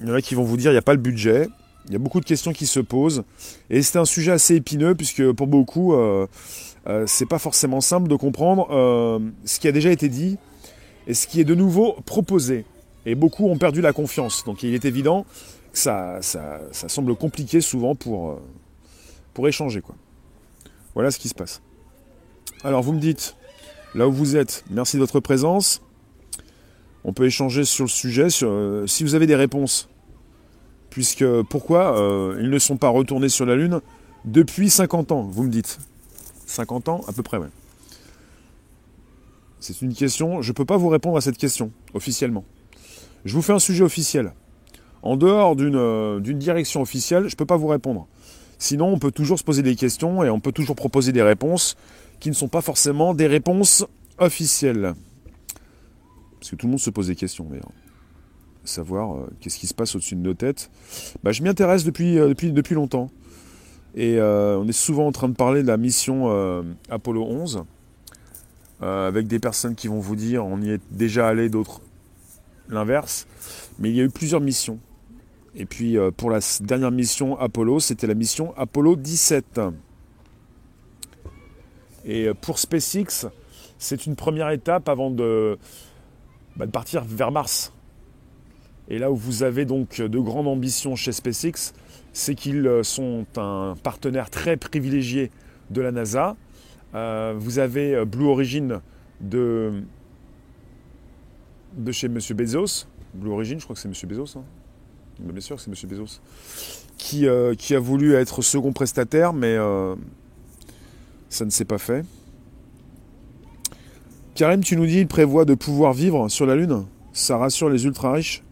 il 0.00 0.08
y 0.08 0.10
en 0.10 0.14
a 0.14 0.22
qui 0.22 0.34
vont 0.34 0.44
vous 0.44 0.56
dire 0.56 0.70
il 0.70 0.74
n'y 0.74 0.78
a 0.78 0.82
pas 0.82 0.94
le 0.94 1.00
budget. 1.00 1.48
Il 1.86 1.92
y 1.92 1.96
a 1.96 1.98
beaucoup 1.98 2.20
de 2.20 2.24
questions 2.24 2.52
qui 2.52 2.66
se 2.66 2.80
posent. 2.80 3.24
Et 3.68 3.82
c'est 3.82 3.98
un 3.98 4.04
sujet 4.04 4.32
assez 4.32 4.54
épineux 4.54 4.94
puisque 4.94 5.30
pour 5.32 5.46
beaucoup, 5.46 5.92
euh, 5.92 6.26
euh 6.86 7.04
c'est 7.06 7.26
pas 7.26 7.38
forcément 7.38 7.80
simple 7.80 8.08
de 8.08 8.14
comprendre 8.14 8.68
ce 9.44 9.60
qui 9.60 9.68
a 9.68 9.72
déjà 9.72 9.90
été 9.90 10.08
dit 10.08 10.38
et 11.06 11.14
ce 11.14 11.26
qui 11.26 11.40
est 11.40 11.44
de 11.44 11.54
nouveau 11.54 11.96
proposé. 12.06 12.64
Et 13.06 13.14
beaucoup 13.14 13.48
ont 13.48 13.58
perdu 13.58 13.80
la 13.80 13.92
confiance. 13.92 14.44
Donc 14.44 14.62
il 14.62 14.74
est 14.74 14.84
évident 14.84 15.24
que 15.72 15.78
ça, 15.78 16.18
ça, 16.22 16.60
semble 16.72 17.14
compliqué 17.16 17.60
souvent 17.60 17.94
pour, 17.94 18.30
euh, 18.30 18.42
pour 19.34 19.48
échanger. 19.48 19.80
Quoi. 19.80 19.94
Voilà 20.94 21.10
ce 21.10 21.18
qui 21.18 21.28
se 21.28 21.34
passe. 21.34 21.62
Alors 22.62 22.82
vous 22.82 22.92
me 22.92 23.00
dites, 23.00 23.36
là 23.94 24.06
où 24.08 24.12
vous 24.12 24.36
êtes, 24.36 24.64
merci 24.70 24.96
de 24.96 25.00
votre 25.00 25.20
présence. 25.20 25.82
On 27.04 27.12
peut 27.12 27.24
échanger 27.24 27.64
sur 27.64 27.84
le 27.84 27.90
sujet. 27.90 28.28
Euh, 28.42 28.86
si 28.86 29.04
vous 29.04 29.14
avez 29.14 29.26
des 29.26 29.36
réponses, 29.36 29.88
puisque 30.90 31.24
pourquoi 31.48 31.98
euh, 31.98 32.38
ils 32.40 32.50
ne 32.50 32.58
sont 32.58 32.76
pas 32.76 32.88
retournés 32.88 33.30
sur 33.30 33.46
la 33.46 33.56
Lune 33.56 33.80
depuis 34.24 34.68
50 34.68 35.12
ans, 35.12 35.22
vous 35.22 35.44
me 35.44 35.48
dites. 35.48 35.78
50 36.46 36.88
ans 36.88 37.00
À 37.08 37.12
peu 37.12 37.22
près, 37.22 37.38
ouais. 37.38 37.48
C'est 39.60 39.82
une 39.82 39.94
question, 39.94 40.42
je 40.42 40.50
ne 40.50 40.54
peux 40.54 40.64
pas 40.64 40.76
vous 40.76 40.88
répondre 40.88 41.16
à 41.16 41.20
cette 41.20 41.38
question, 41.38 41.70
officiellement. 41.94 42.44
Je 43.24 43.34
vous 43.34 43.42
fais 43.42 43.52
un 43.52 43.58
sujet 43.58 43.84
officiel. 43.84 44.32
En 45.02 45.16
dehors 45.16 45.56
d'une 45.56 46.38
direction 46.38 46.82
officielle, 46.82 47.28
je 47.28 47.34
ne 47.34 47.36
peux 47.36 47.46
pas 47.46 47.56
vous 47.56 47.68
répondre. 47.68 48.06
Sinon, 48.58 48.88
on 48.88 48.98
peut 48.98 49.10
toujours 49.10 49.38
se 49.38 49.44
poser 49.44 49.62
des 49.62 49.74
questions 49.74 50.22
et 50.22 50.30
on 50.30 50.40
peut 50.40 50.52
toujours 50.52 50.76
proposer 50.76 51.12
des 51.12 51.22
réponses 51.22 51.76
qui 52.18 52.28
ne 52.28 52.34
sont 52.34 52.48
pas 52.48 52.60
forcément 52.60 53.14
des 53.14 53.26
réponses 53.26 53.86
officielles. 54.18 54.94
Parce 56.38 56.50
que 56.50 56.56
tout 56.56 56.66
le 56.66 56.72
monde 56.72 56.80
se 56.80 56.90
pose 56.90 57.06
des 57.06 57.16
questions 57.16 57.44
d'ailleurs. 57.44 57.70
Savoir 58.64 59.16
euh, 59.16 59.30
qu'est-ce 59.40 59.58
qui 59.58 59.66
se 59.66 59.72
passe 59.72 59.94
au-dessus 59.94 60.16
de 60.16 60.20
nos 60.20 60.34
têtes. 60.34 60.70
Bah, 61.22 61.32
je 61.32 61.42
m'y 61.42 61.48
intéresse 61.48 61.84
depuis, 61.84 62.18
euh, 62.18 62.34
depuis, 62.34 62.74
longtemps. 62.74 63.10
Et 63.94 64.18
euh, 64.18 64.58
on 64.58 64.68
est 64.68 64.72
souvent 64.72 65.06
en 65.06 65.12
train 65.12 65.30
de 65.30 65.34
parler 65.34 65.62
de 65.62 65.66
la 65.66 65.78
mission 65.78 66.30
Apollo 66.90 67.24
11. 67.24 67.64
avec 68.82 69.26
des 69.26 69.38
personnes 69.38 69.74
qui 69.74 69.88
vont 69.88 69.98
vous 70.00 70.16
dire 70.16 70.44
on 70.44 70.60
y 70.60 70.70
est 70.70 70.80
déjà 70.90 71.28
allé, 71.28 71.48
d'autres 71.48 71.80
l'inverse. 72.70 73.26
Mais 73.78 73.90
il 73.90 73.96
y 73.96 74.00
a 74.00 74.04
eu 74.04 74.10
plusieurs 74.10 74.40
missions. 74.40 74.78
Et 75.54 75.66
puis 75.66 75.96
pour 76.16 76.30
la 76.30 76.38
dernière 76.60 76.92
mission 76.92 77.38
Apollo, 77.38 77.80
c'était 77.80 78.06
la 78.06 78.14
mission 78.14 78.54
Apollo 78.56 78.96
17. 78.96 79.60
Et 82.04 82.30
pour 82.40 82.58
SpaceX, 82.58 83.26
c'est 83.78 84.06
une 84.06 84.14
première 84.14 84.50
étape 84.50 84.88
avant 84.88 85.10
de, 85.10 85.58
bah, 86.56 86.66
de 86.66 86.70
partir 86.70 87.02
vers 87.04 87.32
Mars. 87.32 87.72
Et 88.88 88.98
là 88.98 89.10
où 89.10 89.16
vous 89.16 89.42
avez 89.42 89.64
donc 89.64 90.00
de 90.00 90.18
grandes 90.18 90.48
ambitions 90.48 90.96
chez 90.96 91.12
SpaceX, 91.12 91.72
c'est 92.12 92.34
qu'ils 92.34 92.68
sont 92.82 93.24
un 93.36 93.76
partenaire 93.82 94.30
très 94.30 94.56
privilégié 94.56 95.30
de 95.70 95.80
la 95.80 95.92
NASA. 95.92 96.36
Euh, 96.94 97.34
vous 97.38 97.60
avez 97.60 97.94
euh, 97.94 98.04
Blue 98.04 98.26
Origin 98.26 98.80
de, 99.20 99.84
de 101.76 101.92
chez 101.92 102.06
M. 102.06 102.18
Bezos. 102.34 102.86
Blue 103.14 103.30
Origin, 103.30 103.58
je 103.58 103.64
crois 103.64 103.74
que 103.74 103.80
c'est 103.80 103.88
M. 103.88 104.08
Bezos. 104.08 104.38
Hein. 104.38 104.44
Bien 105.18 105.40
sûr 105.40 105.60
c'est 105.60 105.70
M. 105.70 105.88
Bezos. 105.88 106.20
Qui, 106.96 107.26
euh, 107.26 107.54
qui, 107.54 107.74
a 107.74 107.80
voulu 107.80 108.14
être 108.14 108.42
second 108.42 108.72
prestataire, 108.72 109.32
mais 109.32 109.56
ça 111.30 111.44
ne 111.44 111.50
s'est 111.50 111.64
pas 111.64 111.78
fait. 111.78 112.04
Karim, 114.34 114.62
tu 114.62 114.76
nous 114.76 114.86
dis, 114.86 115.00
il 115.00 115.06
prévoit 115.06 115.44
de 115.44 115.54
pouvoir 115.54 115.92
vivre 115.92 116.28
sur 116.28 116.46
la 116.46 116.56
Lune. 116.56 116.86
Ça 117.12 117.36
rassure 117.36 117.68
les 117.68 117.84
ultra 117.84 118.12
riches. 118.12 118.42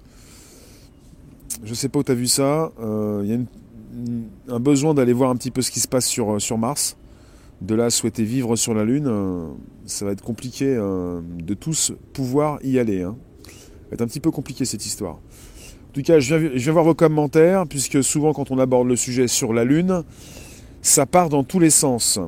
Je 1.64 1.74
sais 1.74 1.88
pas 1.88 2.00
où 2.00 2.02
tu 2.02 2.12
as 2.12 2.14
vu 2.14 2.26
ça. 2.26 2.72
Il 2.78 2.84
euh, 2.84 3.24
y 3.24 3.32
a 3.32 4.54
un 4.54 4.60
besoin 4.60 4.94
d'aller 4.94 5.12
voir 5.12 5.30
un 5.30 5.36
petit 5.36 5.50
peu 5.50 5.62
ce 5.62 5.70
qui 5.70 5.80
se 5.80 5.88
passe 5.88 6.18
euh, 6.18 6.38
sur 6.38 6.58
Mars. 6.58 6.96
De 7.60 7.74
là, 7.74 7.90
souhaiter 7.90 8.24
vivre 8.24 8.54
sur 8.56 8.72
la 8.72 8.84
Lune, 8.84 9.06
euh, 9.08 9.48
ça 9.84 10.04
va 10.04 10.12
être 10.12 10.22
compliqué 10.22 10.76
de 10.76 11.54
tous 11.54 11.92
pouvoir 12.12 12.58
y 12.62 12.78
aller. 12.78 13.02
Hein. 13.02 13.16
Ça 13.44 13.50
va 13.90 13.94
être 13.94 14.02
un 14.02 14.06
petit 14.06 14.20
peu 14.20 14.30
compliqué 14.30 14.64
cette 14.64 14.86
histoire. 14.86 15.14
En 15.14 15.92
tout 15.92 16.02
cas, 16.02 16.20
je 16.20 16.34
viens, 16.34 16.50
je 16.54 16.62
viens 16.62 16.72
voir 16.72 16.84
vos 16.84 16.94
commentaires, 16.94 17.66
puisque 17.66 18.04
souvent 18.04 18.32
quand 18.32 18.50
on 18.50 18.58
aborde 18.58 18.86
le 18.86 18.96
sujet 18.96 19.26
sur 19.26 19.52
la 19.52 19.64
Lune, 19.64 20.04
ça 20.82 21.06
part 21.06 21.28
dans 21.28 21.44
tous 21.44 21.58
les 21.58 21.70
sens. 21.70 22.20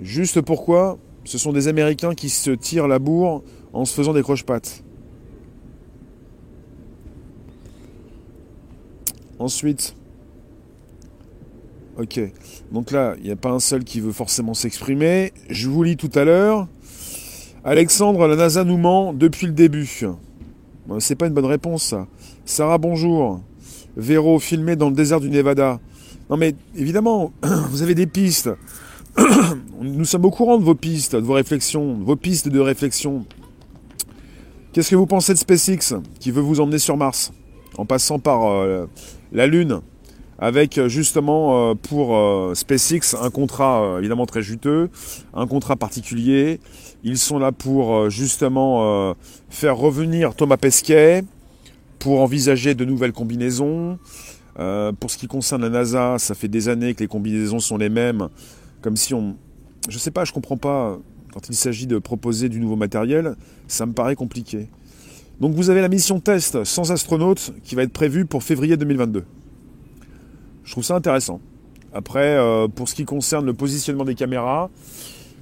Juste 0.00 0.40
pourquoi 0.40 0.98
ce 1.24 1.38
sont 1.38 1.52
des 1.52 1.68
Américains 1.68 2.14
qui 2.14 2.28
se 2.28 2.50
tirent 2.50 2.86
la 2.86 2.98
bourre 2.98 3.42
en 3.72 3.84
se 3.84 3.94
faisant 3.94 4.12
des 4.12 4.22
croche-pattes. 4.22 4.84
Ensuite, 9.38 9.95
ok, 11.98 12.20
donc 12.72 12.90
là, 12.90 13.14
il 13.18 13.24
n'y 13.24 13.30
a 13.30 13.36
pas 13.36 13.50
un 13.50 13.60
seul 13.60 13.84
qui 13.84 14.00
veut 14.00 14.12
forcément 14.12 14.54
s'exprimer. 14.54 15.32
Je 15.50 15.68
vous 15.68 15.82
lis 15.82 15.96
tout 15.96 16.10
à 16.14 16.24
l'heure. 16.24 16.66
Alexandre, 17.64 18.26
la 18.26 18.36
NASA 18.36 18.64
nous 18.64 18.78
ment 18.78 19.12
depuis 19.12 19.46
le 19.46 19.52
début. 19.52 19.88
C'est 21.00 21.16
pas 21.16 21.26
une 21.26 21.34
bonne 21.34 21.46
réponse, 21.46 21.84
ça. 21.84 22.06
Sarah, 22.44 22.78
bonjour. 22.78 23.40
Véro, 23.96 24.38
filmé 24.38 24.76
dans 24.76 24.88
le 24.88 24.94
désert 24.94 25.20
du 25.20 25.30
Nevada. 25.30 25.80
Non 26.28 26.36
mais 26.36 26.54
évidemment, 26.76 27.32
vous 27.70 27.82
avez 27.82 27.94
des 27.94 28.06
pistes. 28.06 28.50
nous 29.80 30.04
sommes 30.04 30.24
au 30.24 30.30
courant 30.30 30.58
de 30.58 30.64
vos 30.64 30.74
pistes, 30.74 31.16
de 31.16 31.22
vos 31.22 31.34
réflexions, 31.34 31.94
vos 31.94 32.16
pistes 32.16 32.48
de 32.48 32.60
réflexion. 32.60 33.24
Qu'est-ce 34.72 34.90
que 34.90 34.96
vous 34.96 35.06
pensez 35.06 35.32
de 35.32 35.38
SpaceX 35.38 35.94
qui 36.20 36.30
veut 36.30 36.42
vous 36.42 36.60
emmener 36.60 36.78
sur 36.78 36.96
Mars 36.96 37.32
en 37.78 37.86
passant 37.86 38.18
par 38.18 38.46
euh, 38.46 38.86
la 39.32 39.46
Lune? 39.46 39.80
Avec 40.38 40.78
euh, 40.78 40.88
justement 40.88 41.70
euh, 41.70 41.74
pour 41.74 42.16
SpaceX 42.54 43.16
un 43.20 43.30
contrat 43.30 43.96
évidemment 43.98 44.26
très 44.26 44.42
juteux, 44.42 44.90
un 45.34 45.46
contrat 45.46 45.76
particulier. 45.76 46.60
Ils 47.04 47.18
sont 47.18 47.38
là 47.38 47.52
pour 47.52 48.10
justement 48.10 49.14
faire 49.48 49.76
revenir 49.76 50.34
Thomas 50.34 50.56
Pesquet, 50.56 51.22
pour 52.00 52.20
envisager 52.20 52.74
de 52.74 52.84
nouvelles 52.84 53.12
combinaisons. 53.12 53.98
pour 54.56 55.10
ce 55.10 55.16
qui 55.16 55.28
concerne 55.28 55.62
la 55.62 55.68
NASA, 55.68 56.16
ça 56.18 56.34
fait 56.34 56.48
des 56.48 56.68
années 56.68 56.94
que 56.94 57.00
les 57.00 57.06
combinaisons 57.06 57.60
sont 57.60 57.76
les 57.76 57.90
mêmes 57.90 58.28
comme 58.86 58.96
si 58.96 59.14
on... 59.14 59.36
Je 59.88 59.98
sais 59.98 60.10
pas, 60.10 60.24
je 60.24 60.32
comprends 60.32 60.56
pas. 60.56 60.98
Quand 61.32 61.48
il 61.48 61.54
s'agit 61.54 61.86
de 61.86 61.98
proposer 61.98 62.48
du 62.48 62.60
nouveau 62.60 62.76
matériel, 62.76 63.34
ça 63.68 63.84
me 63.84 63.92
paraît 63.92 64.14
compliqué. 64.14 64.68
Donc 65.40 65.54
vous 65.54 65.70
avez 65.70 65.80
la 65.80 65.88
mission 65.88 66.20
test 66.20 66.64
sans 66.64 66.92
astronautes 66.92 67.52
qui 67.62 67.74
va 67.74 67.82
être 67.82 67.92
prévue 67.92 68.24
pour 68.24 68.42
février 68.42 68.76
2022. 68.76 69.24
Je 70.66 70.72
trouve 70.72 70.84
ça 70.84 70.96
intéressant. 70.96 71.40
Après, 71.94 72.36
euh, 72.36 72.66
pour 72.68 72.88
ce 72.88 72.94
qui 72.94 73.04
concerne 73.04 73.46
le 73.46 73.54
positionnement 73.54 74.04
des 74.04 74.16
caméras, 74.16 74.68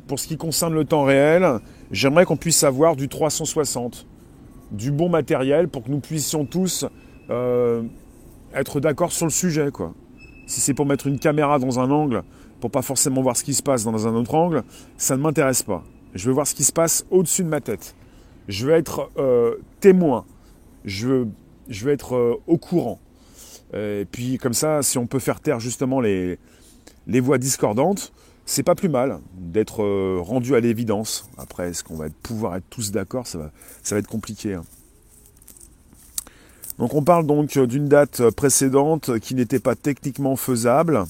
pour 0.07 0.21
ce 0.21 0.29
qui 0.29 0.37
concerne 0.37 0.75
le 0.75 0.85
temps 0.85 1.03
réel, 1.03 1.61
j'aimerais 1.91 2.27
qu'on 2.27 2.37
puisse 2.37 2.63
avoir 2.63 2.95
du 2.95 3.09
360, 3.09 4.07
du 4.71 4.93
bon 4.93 5.09
matériel 5.09 5.69
pour 5.69 5.83
que 5.83 5.91
nous 5.91 6.01
puissions 6.01 6.45
tous 6.45 6.85
euh, 7.31 7.83
être 8.55 8.81
d'accord 8.81 9.13
sur 9.13 9.25
le 9.25 9.33
sujet. 9.33 9.69
Si 10.47 10.61
c'est 10.61 10.75
pour 10.75 10.85
mettre 10.85 11.07
une 11.07 11.19
caméra 11.19 11.59
dans 11.59 11.81
un 11.81 11.91
angle 11.91 12.23
pour 12.61 12.71
pas 12.71 12.83
forcément 12.83 13.23
voir 13.23 13.37
ce 13.37 13.45
qui 13.45 13.55
se 13.55 13.63
passe 13.63 13.83
dans 13.83 14.07
un 14.07 14.15
autre 14.15 14.35
angle, 14.35 14.63
ça 14.99 15.17
ne 15.17 15.23
m'intéresse 15.23 15.63
pas. 15.63 15.83
Je 16.15 16.27
veux 16.27 16.35
voir 16.35 16.47
ce 16.47 16.55
qui 16.55 16.65
se 16.65 16.73
passe 16.73 17.07
au-dessus 17.11 17.45
de 17.45 17.49
ma 17.49 17.63
tête. 17.63 17.97
Je 18.47 18.67
veux 18.67 18.75
être 18.75 19.11
euh, 19.17 19.57
témoin. 19.81 20.27
Je 20.85 21.09
veux, 21.09 21.93
être 21.93 22.41
au 22.47 22.59
courant. 22.59 23.01
Et 23.75 24.07
puis 24.11 24.39
comme 24.39 24.55
ça, 24.55 24.83
si 24.83 24.99
on 24.99 25.07
peut 25.07 25.19
faire 25.19 25.41
taire 25.41 25.61
justement 25.61 26.01
les, 26.01 26.39
voix 27.07 27.39
discordantes, 27.39 28.13
c'est 28.47 28.63
pas 28.63 28.75
plus 28.75 28.89
mal 28.89 29.21
d'être 29.37 29.83
euh, 29.83 30.19
rendu 30.21 30.55
à 30.55 30.61
l'évidence. 30.61 31.29
Après, 31.39 31.71
est-ce 31.71 31.83
qu'on 31.83 31.97
va 31.97 32.07
pouvoir 32.23 32.57
être 32.57 32.69
tous 32.71 32.93
d'accord 32.93 33.27
ça 33.27 33.39
va, 33.39 33.99
être 33.99 34.07
compliqué. 34.07 34.55
Hein. 34.55 34.65
Donc 36.79 36.95
on 36.95 37.03
parle 37.03 37.27
donc 37.27 37.59
d'une 37.59 37.89
date 37.89 38.31
précédente 38.31 39.19
qui 39.21 39.35
n'était 39.35 39.61
pas 39.61 39.75
techniquement 39.75 40.37
faisable. 40.37 41.05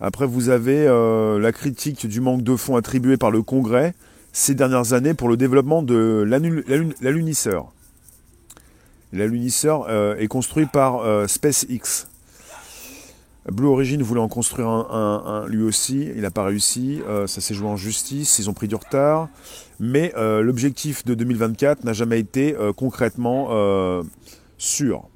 Après, 0.00 0.26
vous 0.26 0.50
avez 0.50 0.86
euh, 0.86 1.38
la 1.38 1.52
critique 1.52 2.06
du 2.06 2.20
manque 2.20 2.42
de 2.42 2.56
fonds 2.56 2.76
attribués 2.76 3.16
par 3.16 3.30
le 3.30 3.42
Congrès 3.42 3.94
ces 4.32 4.54
dernières 4.54 4.92
années 4.92 5.14
pour 5.14 5.28
le 5.28 5.36
développement 5.36 5.82
de 5.82 6.24
l'alunisseur. 7.00 7.72
L'alunisseur 9.14 9.86
euh, 9.88 10.16
est 10.16 10.26
construit 10.26 10.66
par 10.66 10.98
euh, 10.98 11.26
SpaceX. 11.26 12.08
Blue 13.50 13.66
Origin 13.66 14.02
voulait 14.02 14.20
en 14.20 14.28
construire 14.28 14.68
un, 14.68 15.44
lui 15.48 15.62
aussi, 15.62 16.10
il 16.14 16.22
n'a 16.22 16.30
pas 16.30 16.44
réussi, 16.44 17.02
ça 17.26 17.42
s'est 17.42 17.52
joué 17.52 17.68
en 17.68 17.76
justice, 17.76 18.38
ils 18.38 18.48
ont 18.48 18.54
pris 18.54 18.68
du 18.68 18.74
retard, 18.74 19.28
mais 19.78 20.14
l'objectif 20.16 21.04
de 21.04 21.12
2024 21.12 21.84
n'a 21.84 21.92
jamais 21.92 22.18
été 22.20 22.56
concrètement 22.74 23.50
sûr. 24.56 25.10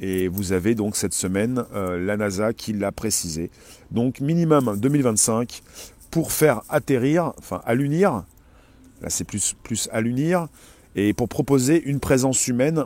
Et 0.00 0.28
vous 0.28 0.52
avez 0.52 0.74
donc 0.74 0.96
cette 0.96 1.12
semaine 1.12 1.64
euh, 1.74 2.02
la 2.02 2.16
NASA 2.16 2.54
qui 2.54 2.72
l'a 2.72 2.90
précisé. 2.90 3.50
Donc 3.90 4.20
minimum 4.20 4.78
2025 4.78 5.62
pour 6.10 6.32
faire 6.32 6.62
atterrir, 6.70 7.32
enfin 7.38 7.60
allunir, 7.66 8.24
là 9.02 9.10
c'est 9.10 9.24
plus, 9.24 9.54
plus 9.62 9.88
allunir, 9.92 10.48
et 10.96 11.14
pour 11.14 11.28
proposer 11.28 11.82
une 11.82 12.00
présence 12.00 12.48
humaine 12.48 12.84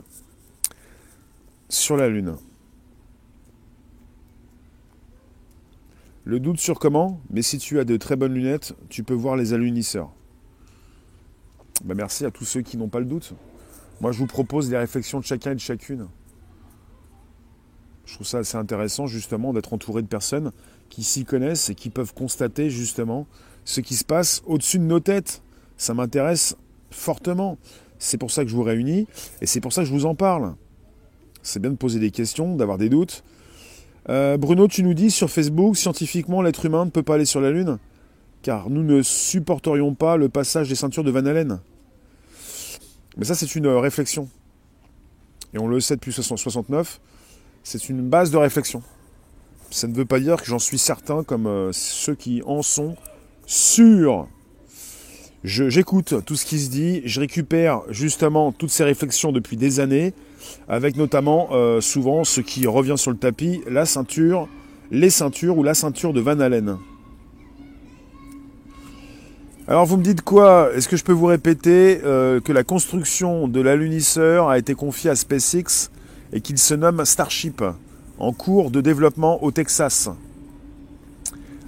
sur 1.69 1.97
la 1.97 2.07
Lune. 2.07 2.35
Le 6.23 6.39
doute 6.39 6.59
sur 6.59 6.79
comment 6.79 7.21
Mais 7.29 7.41
si 7.41 7.57
tu 7.59 7.79
as 7.79 7.85
de 7.85 7.97
très 7.97 8.15
bonnes 8.15 8.33
lunettes, 8.33 8.73
tu 8.89 9.03
peux 9.03 9.13
voir 9.13 9.35
les 9.35 9.53
alunisseurs. 9.53 10.11
Ben 11.83 11.95
merci 11.95 12.25
à 12.25 12.31
tous 12.31 12.45
ceux 12.45 12.61
qui 12.61 12.77
n'ont 12.77 12.87
pas 12.87 12.99
le 12.99 13.05
doute. 13.05 13.33
Moi 14.01 14.11
je 14.11 14.19
vous 14.19 14.27
propose 14.27 14.71
les 14.71 14.77
réflexions 14.77 15.19
de 15.19 15.25
chacun 15.25 15.51
et 15.51 15.55
de 15.55 15.59
chacune. 15.59 16.07
Je 18.05 18.15
trouve 18.15 18.27
ça 18.27 18.39
assez 18.39 18.57
intéressant 18.57 19.07
justement 19.07 19.53
d'être 19.53 19.73
entouré 19.73 20.01
de 20.01 20.07
personnes 20.07 20.51
qui 20.89 21.03
s'y 21.03 21.25
connaissent 21.25 21.69
et 21.69 21.75
qui 21.75 21.89
peuvent 21.89 22.13
constater 22.13 22.69
justement 22.69 23.27
ce 23.63 23.81
qui 23.81 23.95
se 23.95 24.05
passe 24.05 24.41
au-dessus 24.45 24.79
de 24.79 24.83
nos 24.83 24.99
têtes. 24.99 25.41
Ça 25.77 25.93
m'intéresse 25.93 26.55
fortement. 26.91 27.57
C'est 27.99 28.17
pour 28.17 28.31
ça 28.31 28.43
que 28.43 28.49
je 28.49 28.55
vous 28.55 28.63
réunis 28.63 29.07
et 29.41 29.45
c'est 29.45 29.61
pour 29.61 29.73
ça 29.73 29.81
que 29.81 29.87
je 29.87 29.93
vous 29.93 30.05
en 30.05 30.15
parle. 30.15 30.55
C'est 31.43 31.59
bien 31.59 31.71
de 31.71 31.75
poser 31.75 31.99
des 31.99 32.11
questions, 32.11 32.55
d'avoir 32.55 32.77
des 32.77 32.89
doutes. 32.89 33.23
Euh, 34.09 34.37
Bruno, 34.37 34.67
tu 34.67 34.83
nous 34.83 34.93
dis 34.93 35.11
sur 35.11 35.29
Facebook, 35.29 35.77
scientifiquement, 35.77 36.41
l'être 36.41 36.65
humain 36.65 36.85
ne 36.85 36.91
peut 36.91 37.03
pas 37.03 37.15
aller 37.15 37.25
sur 37.25 37.41
la 37.41 37.51
Lune, 37.51 37.79
car 38.41 38.69
nous 38.69 38.83
ne 38.83 39.01
supporterions 39.01 39.95
pas 39.95 40.17
le 40.17 40.29
passage 40.29 40.69
des 40.69 40.75
ceintures 40.75 41.03
de 41.03 41.11
Van 41.11 41.25
Allen. 41.25 41.59
Mais 43.17 43.25
ça, 43.25 43.35
c'est 43.35 43.55
une 43.55 43.65
euh, 43.65 43.79
réflexion. 43.79 44.29
Et 45.53 45.59
on 45.59 45.67
le 45.67 45.79
sait 45.79 45.95
depuis 45.95 46.09
1969, 46.09 46.99
c'est 47.63 47.89
une 47.89 48.07
base 48.09 48.29
de 48.29 48.37
réflexion. 48.37 48.83
Ça 49.71 49.87
ne 49.87 49.93
veut 49.93 50.05
pas 50.05 50.19
dire 50.19 50.37
que 50.37 50.45
j'en 50.45 50.59
suis 50.59 50.77
certain 50.77 51.23
comme 51.23 51.47
euh, 51.47 51.71
ceux 51.71 52.15
qui 52.15 52.43
en 52.45 52.61
sont 52.61 52.95
sûrs. 53.45 54.27
J'écoute 55.45 56.15
tout 56.25 56.35
ce 56.35 56.43
qui 56.43 56.57
se 56.57 56.71
dit, 56.71 57.03
je 57.05 57.19
récupère 57.19 57.81
justement 57.91 58.51
toutes 58.51 58.71
ces 58.71 58.83
réflexions 58.83 59.31
depuis 59.31 59.57
des 59.57 59.79
années, 59.79 60.15
avec 60.67 60.97
notamment 60.97 61.49
euh, 61.51 61.81
souvent 61.81 62.23
ce 62.23 62.41
qui 62.41 62.65
revient 62.65 62.97
sur 62.97 63.11
le 63.11 63.17
tapis, 63.17 63.61
la 63.69 63.85
ceinture, 63.85 64.47
les 64.89 65.11
ceintures 65.11 65.55
ou 65.55 65.61
la 65.61 65.75
ceinture 65.75 66.13
de 66.13 66.19
Van 66.19 66.39
Allen. 66.39 66.77
Alors 69.67 69.85
vous 69.85 69.97
me 69.97 70.03
dites 70.03 70.23
quoi? 70.23 70.71
Est-ce 70.73 70.87
que 70.87 70.97
je 70.97 71.03
peux 71.03 71.13
vous 71.13 71.27
répéter 71.27 72.01
euh, 72.03 72.39
que 72.39 72.51
la 72.51 72.63
construction 72.63 73.47
de 73.47 73.61
l'alunisseur 73.61 74.49
a 74.49 74.57
été 74.57 74.73
confiée 74.73 75.11
à 75.11 75.15
SpaceX 75.15 75.91
et 76.33 76.41
qu'il 76.41 76.57
se 76.57 76.73
nomme 76.73 77.05
Starship, 77.05 77.63
en 78.17 78.33
cours 78.33 78.71
de 78.71 78.81
développement 78.81 79.43
au 79.43 79.51
Texas? 79.51 80.09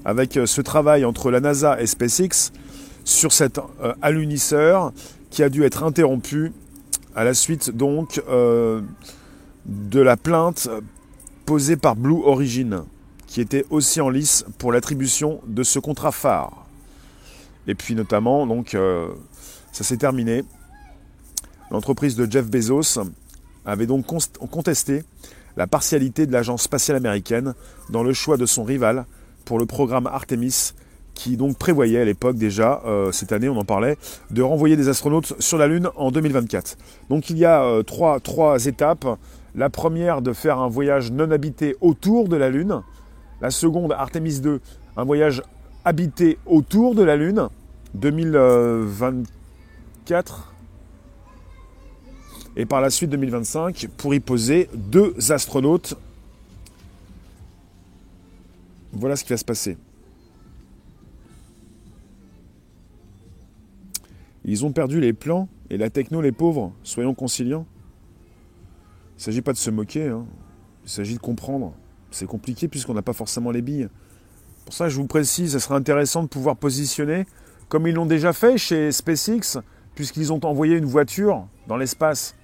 Avec 0.03 0.35
euh, 0.35 0.47
ce 0.47 0.61
travail 0.61 1.05
entre 1.05 1.29
la 1.29 1.41
NASA 1.41 1.79
et 1.79 1.85
SpaceX, 1.85 2.51
sur 3.07 3.31
cet 3.31 3.57
euh, 3.57 3.93
alunisseur 4.01 4.91
qui 5.29 5.41
a 5.41 5.47
dû 5.47 5.63
être 5.63 5.83
interrompu 5.83 6.51
à 7.15 7.23
la 7.23 7.33
suite 7.33 7.71
donc 7.71 8.21
euh, 8.27 8.81
de 9.65 10.01
la 10.01 10.17
plainte 10.17 10.67
posée 11.45 11.77
par 11.77 11.95
Blue 11.95 12.21
Origin, 12.25 12.83
qui 13.25 13.39
était 13.39 13.65
aussi 13.69 14.01
en 14.01 14.09
lice 14.09 14.45
pour 14.57 14.73
l'attribution 14.73 15.39
de 15.47 15.63
ce 15.63 15.79
contrat 15.79 16.11
phare. 16.11 16.67
Et 17.65 17.75
puis 17.75 17.95
notamment, 17.95 18.45
donc, 18.45 18.75
euh, 18.75 19.07
ça 19.71 19.85
s'est 19.85 19.97
terminé. 19.97 20.43
L'entreprise 21.71 22.17
de 22.17 22.29
Jeff 22.29 22.47
Bezos 22.47 22.99
avait 23.65 23.87
donc 23.87 24.05
contesté 24.05 25.03
la 25.55 25.65
partialité 25.65 26.25
de 26.25 26.33
l'agence 26.33 26.63
spatiale 26.63 26.97
américaine 26.97 27.53
dans 27.89 28.03
le 28.03 28.11
choix 28.11 28.35
de 28.35 28.45
son 28.45 28.65
rival 28.65 29.05
pour 29.45 29.59
le 29.59 29.65
programme 29.65 30.07
Artemis 30.07 30.73
qui 31.17 31.35
donc 31.35 31.57
prévoyait 31.57 31.99
à 31.99 32.05
l'époque 32.05 32.37
déjà, 32.37 32.81
euh, 32.85 33.11
cette 33.11 33.31
année 33.31 33.49
on 33.49 33.57
en 33.57 33.65
parlait, 33.65 33.97
de 34.29 34.43
renvoyer 34.43 34.77
des 34.77 34.87
astronautes 34.87 35.33
sur 35.39 35.57
la 35.57 35.65
Lune 35.67 35.89
en 35.95 36.11
2024. 36.11 36.77
Donc 37.09 37.31
il 37.31 37.39
y 37.39 37.45
a 37.45 37.63
euh, 37.63 37.81
trois, 37.83 38.19
trois 38.19 38.67
étapes. 38.67 39.07
La 39.55 39.71
première 39.71 40.21
de 40.21 40.33
faire 40.33 40.59
un 40.59 40.67
voyage 40.69 41.11
non 41.11 41.31
habité 41.31 41.75
autour 41.81 42.29
de 42.29 42.35
la 42.35 42.51
Lune. 42.51 42.83
La 43.41 43.49
seconde, 43.49 43.91
Artemis 43.91 44.39
2, 44.39 44.61
un 44.95 45.03
voyage 45.03 45.41
habité 45.83 46.37
autour 46.45 46.93
de 46.93 47.01
la 47.01 47.15
Lune. 47.15 47.49
2024. 47.95 50.53
Et 52.55 52.65
par 52.65 52.81
la 52.81 52.91
suite 52.91 53.09
2025 53.09 53.87
pour 53.97 54.13
y 54.13 54.19
poser 54.19 54.69
deux 54.75 55.15
astronautes. 55.31 55.95
Voilà 58.93 59.15
ce 59.15 59.23
qui 59.23 59.31
va 59.31 59.37
se 59.37 59.45
passer. 59.45 59.77
Ils 64.47 64.65
ont 64.65 64.71
perdu 64.71 65.01
les 65.01 65.11
plans 65.11 65.49
et 65.69 65.77
la 65.77 65.89
techno, 65.89 66.21
les 66.21 66.31
pauvres. 66.31 66.71
Soyons 66.81 67.13
conciliants. 67.13 67.65
Il 69.11 69.17
ne 69.17 69.21
s'agit 69.21 69.41
pas 69.41 69.51
de 69.51 69.57
se 69.57 69.69
moquer, 69.69 70.07
hein. 70.07 70.25
il 70.85 70.89
s'agit 70.89 71.15
de 71.15 71.19
comprendre. 71.19 71.73
C'est 72.11 72.27
compliqué 72.27 72.69
puisqu'on 72.69 72.93
n'a 72.93 73.01
pas 73.01 73.13
forcément 73.13 73.51
les 73.51 73.61
billes. 73.61 73.89
Pour 74.63 74.73
ça, 74.73 74.87
je 74.87 74.95
vous 74.95 75.07
précise, 75.07 75.51
ce 75.51 75.59
serait 75.59 75.75
intéressant 75.75 76.23
de 76.23 76.27
pouvoir 76.27 76.55
positionner, 76.55 77.25
comme 77.67 77.87
ils 77.87 77.93
l'ont 77.93 78.05
déjà 78.05 78.31
fait 78.31 78.57
chez 78.57 78.91
SpaceX, 78.91 79.59
puisqu'ils 79.95 80.31
ont 80.31 80.43
envoyé 80.45 80.77
une 80.77 80.85
voiture 80.85 81.45
dans 81.67 81.77
l'espace 81.77 82.35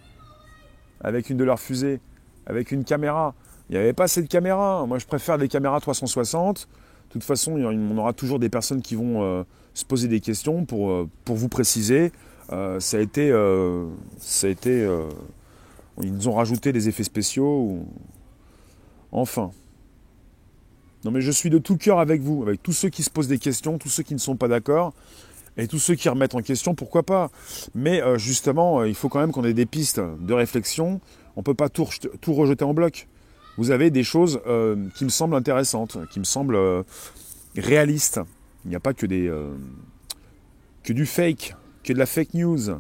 avec 0.99 1.29
une 1.29 1.37
de 1.37 1.43
leurs 1.45 1.59
fusées, 1.59 2.01
avec 2.45 2.71
une 2.71 2.83
caméra. 2.83 3.33
Il 3.69 3.73
n'y 3.73 3.81
avait 3.81 3.93
pas 3.93 4.09
cette 4.09 4.27
caméra. 4.27 4.85
Moi, 4.87 4.99
je 4.99 5.05
préfère 5.05 5.37
des 5.37 5.47
caméras 5.47 5.79
360. 5.79 6.67
De 7.09 7.13
toute 7.13 7.23
façon, 7.23 7.53
on 7.53 7.97
aura 7.97 8.13
toujours 8.13 8.39
des 8.39 8.49
personnes 8.49 8.81
qui 8.81 8.95
vont 8.95 9.23
euh, 9.23 9.43
se 9.73 9.85
poser 9.85 10.07
des 10.07 10.19
questions 10.19 10.65
pour, 10.65 10.91
euh, 10.91 11.09
vous 11.27 11.49
préciser. 11.49 12.11
Euh, 12.51 12.79
ça 12.79 12.97
a 12.97 12.99
été. 13.01 13.27
ils 16.01 16.13
nous 16.13 16.27
ont 16.27 16.33
rajouté 16.33 16.71
des 16.71 16.89
effets 16.89 17.03
spéciaux. 17.03 17.85
Enfin. 19.11 19.51
Non, 21.05 21.11
mais 21.11 21.21
je 21.21 21.31
suis 21.31 21.49
de 21.49 21.57
tout 21.57 21.75
cœur 21.75 21.99
avec 21.99 22.21
vous, 22.21 22.43
avec 22.43 22.63
tous 22.63 22.71
ceux 22.71 22.89
qui 22.89 23.03
se 23.03 23.09
posent 23.09 23.27
des 23.27 23.37
questions, 23.37 23.77
tous 23.77 23.89
ceux 23.89 24.03
qui 24.03 24.13
ne 24.13 24.19
sont 24.19 24.37
pas 24.37 24.47
d'accord. 24.47 24.93
Et 25.57 25.67
tous 25.67 25.77
ceux 25.77 25.93
qui 25.93 26.09
remettent 26.09 26.33
en 26.33 26.41
question, 26.41 26.73
pourquoi 26.73 27.03
pas 27.03 27.29
Mais 27.75 28.01
justement, 28.17 28.83
il 28.85 28.95
faut 28.95 29.09
quand 29.09 29.19
même 29.19 29.31
qu'on 29.31 29.43
ait 29.43 29.53
des 29.53 29.65
pistes 29.67 29.99
de 29.99 30.33
réflexion. 30.33 30.99
On 31.35 31.41
ne 31.41 31.43
peut 31.43 31.53
pas 31.53 31.69
tout 31.69 31.85
rejeter 32.33 32.63
en 32.63 32.73
bloc 32.73 33.07
vous 33.57 33.71
avez 33.71 33.91
des 33.91 34.03
choses 34.03 34.39
euh, 34.47 34.75
qui 34.95 35.03
me 35.05 35.09
semblent 35.09 35.35
intéressantes, 35.35 35.97
qui 36.09 36.19
me 36.19 36.23
semblent 36.23 36.55
euh, 36.55 36.83
réalistes. 37.55 38.19
Il 38.65 38.69
n'y 38.69 38.75
a 38.75 38.79
pas 38.79 38.93
que, 38.93 39.05
des, 39.05 39.27
euh, 39.27 39.53
que 40.83 40.93
du 40.93 41.05
fake, 41.05 41.55
que 41.83 41.93
de 41.93 41.99
la 41.99 42.05
fake 42.05 42.33
news. 42.33 42.77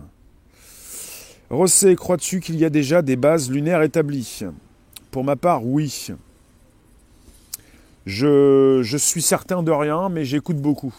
Rosset, 1.49 1.95
crois-tu 1.95 2.39
qu'il 2.39 2.55
y 2.55 2.65
a 2.65 2.69
déjà 2.69 3.01
des 3.01 3.15
bases 3.15 3.51
lunaires 3.51 3.83
établies? 3.83 4.41
Pour 5.11 5.23
ma 5.23 5.35
part, 5.35 5.65
oui. 5.65 6.07
Je, 8.05 8.81
je 8.83 8.97
suis 8.97 9.21
certain 9.21 9.61
de 9.61 9.71
rien, 9.71 10.09
mais 10.09 10.25
j'écoute 10.25 10.57
beaucoup. 10.57 10.93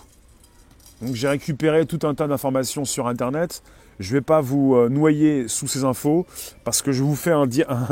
Donc 1.03 1.15
j'ai 1.15 1.29
récupéré 1.29 1.87
tout 1.87 2.07
un 2.07 2.15
tas 2.15 2.27
d'informations 2.27 2.85
sur 2.85 3.07
Internet 3.07 3.63
je 3.99 4.11
ne 4.11 4.19
vais 4.19 4.23
pas 4.23 4.41
vous 4.41 4.75
euh, 4.75 4.89
noyer 4.89 5.49
sous 5.49 5.67
ces 5.67 5.85
infos 5.85 6.27
parce 6.65 6.83
que 6.83 6.93
je 6.93 7.03
vous 7.03 7.15
fais 7.15 7.31
un, 7.33 7.47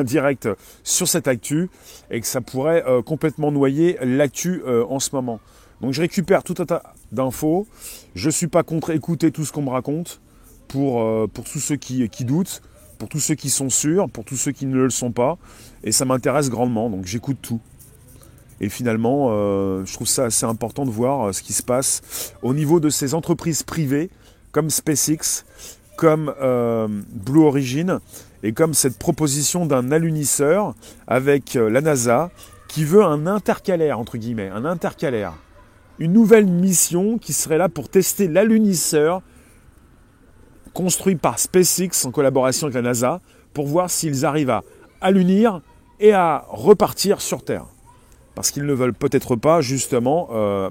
direct 0.04 0.48
sur 0.82 1.08
cette 1.08 1.28
actu 1.28 1.70
et 2.10 2.20
que 2.20 2.26
ça 2.26 2.40
pourrait 2.40 2.84
euh, 2.86 3.02
complètement 3.02 3.52
noyer 3.52 3.98
l'actu 4.02 4.62
euh, 4.66 4.84
en 4.88 5.00
ce 5.00 5.14
moment. 5.14 5.40
Donc 5.80 5.92
je 5.92 6.00
récupère 6.00 6.42
tout 6.44 6.54
un 6.58 6.66
tas 6.66 6.94
d'infos. 7.10 7.66
Je 8.14 8.26
ne 8.26 8.32
suis 8.32 8.46
pas 8.46 8.62
contre 8.62 8.90
écouter 8.90 9.30
tout 9.32 9.44
ce 9.44 9.52
qu'on 9.52 9.62
me 9.62 9.70
raconte 9.70 10.20
pour, 10.68 11.04
pour 11.30 11.44
tous 11.44 11.58
ceux 11.58 11.76
qui, 11.76 12.08
qui, 12.08 12.24
doutent, 12.24 12.62
pour 12.98 13.08
tous 13.08 13.18
ceux 13.18 13.34
qui 13.34 13.50
sont 13.50 13.68
sûrs, 13.68 14.08
pour 14.08 14.24
tous 14.24 14.36
ceux 14.36 14.52
qui 14.52 14.64
ne 14.64 14.76
le 14.76 14.90
sont 14.90 15.10
pas. 15.10 15.38
Et 15.82 15.90
ça 15.90 16.04
m'intéresse 16.04 16.50
grandement, 16.50 16.88
donc 16.88 17.04
j'écoute 17.04 17.38
tout. 17.42 17.60
Et 18.62 18.68
finalement, 18.68 19.28
je 19.84 19.92
trouve 19.92 20.06
ça 20.06 20.24
assez 20.26 20.46
important 20.46 20.86
de 20.86 20.90
voir 20.90 21.34
ce 21.34 21.42
qui 21.42 21.52
se 21.52 21.62
passe 21.62 22.32
au 22.42 22.54
niveau 22.54 22.80
de 22.80 22.88
ces 22.88 23.12
entreprises 23.12 23.64
privées 23.64 24.08
comme 24.52 24.70
SpaceX 24.70 25.44
comme 25.96 26.34
euh, 26.40 26.88
Blue 27.12 27.44
Origin 27.44 28.00
et 28.42 28.52
comme 28.52 28.74
cette 28.74 28.98
proposition 28.98 29.66
d'un 29.66 29.92
alunisseur 29.92 30.74
avec 31.06 31.56
euh, 31.56 31.70
la 31.70 31.80
NASA 31.80 32.30
qui 32.68 32.84
veut 32.84 33.04
un 33.04 33.26
intercalaire, 33.26 33.98
entre 33.98 34.16
guillemets, 34.16 34.48
un 34.48 34.64
intercalaire. 34.64 35.34
Une 35.98 36.12
nouvelle 36.12 36.46
mission 36.46 37.18
qui 37.18 37.32
serait 37.32 37.58
là 37.58 37.68
pour 37.68 37.88
tester 37.88 38.26
l'alunisseur 38.26 39.22
construit 40.72 41.16
par 41.16 41.38
SpaceX 41.38 42.04
en 42.04 42.10
collaboration 42.10 42.66
avec 42.66 42.74
la 42.74 42.82
NASA 42.82 43.20
pour 43.52 43.66
voir 43.66 43.90
s'ils 43.90 44.24
arrivent 44.24 44.50
à 44.50 44.64
alunir 45.00 45.60
et 46.00 46.12
à 46.12 46.46
repartir 46.48 47.20
sur 47.20 47.44
Terre. 47.44 47.66
Parce 48.34 48.50
qu'ils 48.50 48.64
ne 48.64 48.72
veulent 48.72 48.94
peut-être 48.94 49.36
pas 49.36 49.60
justement 49.60 50.28
euh, 50.32 50.70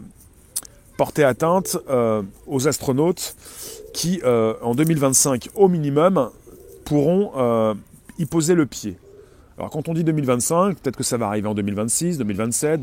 porter 0.97 1.23
atteinte 1.23 1.77
aux 2.47 2.67
astronautes 2.67 3.35
qui, 3.93 4.21
euh, 4.23 4.53
en 4.61 4.75
2025 4.75 5.49
au 5.55 5.67
minimum, 5.67 6.29
pourront 6.85 7.31
euh, 7.35 7.73
y 8.17 8.25
poser 8.25 8.55
le 8.55 8.65
pied. 8.65 8.97
Alors 9.57 9.69
quand 9.69 9.89
on 9.89 9.93
dit 9.93 10.03
2025, 10.03 10.77
peut-être 10.79 10.95
que 10.95 11.03
ça 11.03 11.17
va 11.17 11.27
arriver 11.27 11.47
en 11.47 11.53
2026, 11.53 12.17
2027, 12.17 12.81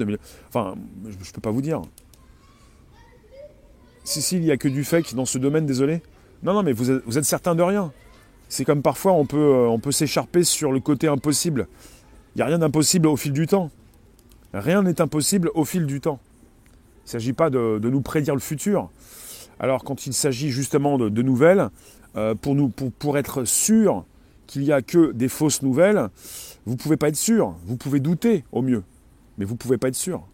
enfin, 0.48 0.74
je 1.04 1.08
ne 1.10 1.32
peux 1.32 1.40
pas 1.40 1.50
vous 1.50 1.62
dire. 1.62 1.82
Si, 4.04 4.22
si, 4.22 4.36
il 4.36 4.42
n'y 4.42 4.50
a 4.50 4.56
que 4.56 4.68
du 4.68 4.84
fake 4.84 5.14
dans 5.14 5.26
ce 5.26 5.38
domaine, 5.38 5.66
désolé. 5.66 6.02
Non, 6.42 6.54
non, 6.54 6.62
mais 6.62 6.72
vous 6.72 6.90
êtes, 6.90 7.02
vous 7.04 7.18
êtes 7.18 7.24
certain 7.24 7.54
de 7.54 7.62
rien. 7.62 7.92
C'est 8.48 8.64
comme 8.64 8.80
parfois 8.80 9.12
on 9.12 9.26
peut, 9.26 9.36
euh, 9.36 9.68
on 9.68 9.78
peut 9.78 9.92
s'écharper 9.92 10.44
sur 10.44 10.72
le 10.72 10.80
côté 10.80 11.08
impossible. 11.08 11.68
Il 12.34 12.38
n'y 12.38 12.42
a 12.42 12.46
rien 12.46 12.58
d'impossible 12.58 13.06
au 13.06 13.16
fil 13.16 13.32
du 13.32 13.46
temps. 13.46 13.70
Rien 14.54 14.82
n'est 14.82 15.00
impossible 15.00 15.50
au 15.54 15.64
fil 15.64 15.86
du 15.86 16.00
temps. 16.00 16.20
Il 17.04 17.08
ne 17.08 17.10
s'agit 17.10 17.32
pas 17.32 17.50
de, 17.50 17.78
nous 17.82 18.00
prédire 18.00 18.34
le 18.34 18.40
futur. 18.40 18.90
Alors 19.60 19.84
quand 19.84 20.06
il 20.06 20.14
s'agit 20.14 20.50
justement 20.50 20.98
de, 20.98 21.22
nouvelles, 21.22 21.68
euh, 22.16 22.34
pour, 22.34 23.18
être 23.18 23.44
sûr 23.44 24.04
qu'il 24.46 24.62
n'y 24.62 24.72
a 24.72 24.82
que 24.82 25.12
des 25.12 25.28
fausses 25.28 25.62
nouvelles, 25.62 26.08
vous 26.64 26.72
ne 26.72 26.78
pouvez 26.78 26.96
pas 26.96 27.08
être 27.08 27.16
sûr. 27.16 27.56
Vous 27.64 27.76
pouvez 27.76 28.00
douter 28.00 28.44
au 28.52 28.62
mieux, 28.62 28.82
mais 29.36 29.44
vous 29.44 29.54
ne 29.54 29.58
pouvez 29.58 29.78
pas 29.78 29.88
être 29.88 29.94
sûr. 29.94 30.26